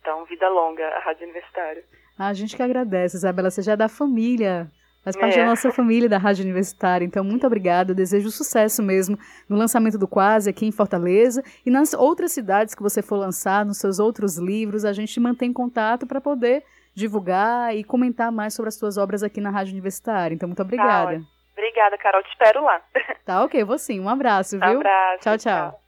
Então, 0.01 0.25
vida 0.25 0.47
longa, 0.49 0.87
a 0.89 0.99
Rádio 0.99 1.23
Universitária. 1.23 1.83
Ah, 2.19 2.27
a 2.27 2.33
gente 2.33 2.55
que 2.55 2.61
agradece, 2.61 3.17
Isabela. 3.17 3.49
Você 3.49 3.61
já 3.61 3.73
é 3.73 3.77
da 3.77 3.89
família 3.89 4.69
Faz 5.05 5.15
parte 5.15 5.37
é. 5.37 5.43
da 5.43 5.45
nossa 5.45 5.71
família 5.71 6.09
da 6.09 6.17
Rádio 6.17 6.43
Universitária. 6.43 7.05
Então, 7.05 7.23
muito 7.23 7.45
obrigada. 7.45 7.91
Eu 7.91 7.95
desejo 7.95 8.31
sucesso 8.31 8.81
mesmo 8.81 9.19
no 9.47 9.55
lançamento 9.55 9.99
do 9.99 10.07
Quase 10.07 10.49
aqui 10.49 10.65
em 10.65 10.71
Fortaleza 10.71 11.43
e 11.63 11.69
nas 11.69 11.93
outras 11.93 12.31
cidades 12.31 12.73
que 12.73 12.81
você 12.81 13.03
for 13.03 13.17
lançar, 13.17 13.63
nos 13.63 13.77
seus 13.77 13.99
outros 13.99 14.39
livros. 14.39 14.83
A 14.83 14.93
gente 14.93 15.19
mantém 15.19 15.53
contato 15.53 16.07
para 16.07 16.19
poder 16.19 16.63
divulgar 16.95 17.75
e 17.75 17.83
comentar 17.83 18.31
mais 18.31 18.53
sobre 18.53 18.69
as 18.69 18.75
suas 18.75 18.97
obras 18.97 19.21
aqui 19.21 19.41
na 19.41 19.49
Rádio 19.49 19.73
Universitária. 19.73 20.33
Então, 20.33 20.47
muito 20.47 20.61
obrigada. 20.61 21.19
Tá, 21.19 21.25
obrigada, 21.51 21.97
Carol. 21.97 22.23
Te 22.23 22.29
espero 22.29 22.63
lá. 22.63 22.81
Tá, 23.25 23.43
ok. 23.43 23.63
Vou 23.63 23.79
sim. 23.79 23.99
Um 23.99 24.07
abraço, 24.07 24.59
viu? 24.59 24.69
Um 24.69 24.77
abraço. 24.77 25.23
Tchau, 25.23 25.37
tchau. 25.37 25.71
tchau. 25.71 25.81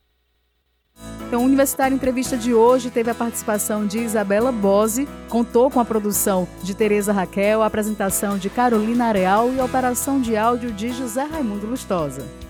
Então, 1.27 1.41
o 1.41 1.45
Universitário 1.45 1.93
Entrevista 1.93 2.35
de 2.35 2.53
hoje 2.53 2.89
teve 2.89 3.11
a 3.11 3.15
participação 3.15 3.85
de 3.85 3.99
Isabela 3.99 4.51
Bose, 4.51 5.07
contou 5.29 5.69
com 5.69 5.79
a 5.79 5.85
produção 5.85 6.47
de 6.63 6.73
Tereza 6.73 7.13
Raquel, 7.13 7.61
a 7.61 7.67
apresentação 7.67 8.37
de 8.37 8.49
Carolina 8.49 9.05
Areal 9.05 9.51
e 9.53 9.59
a 9.59 9.65
operação 9.65 10.21
de 10.21 10.35
áudio 10.35 10.71
de 10.71 10.89
José 10.89 11.23
Raimundo 11.23 11.67
Lustosa. 11.67 12.46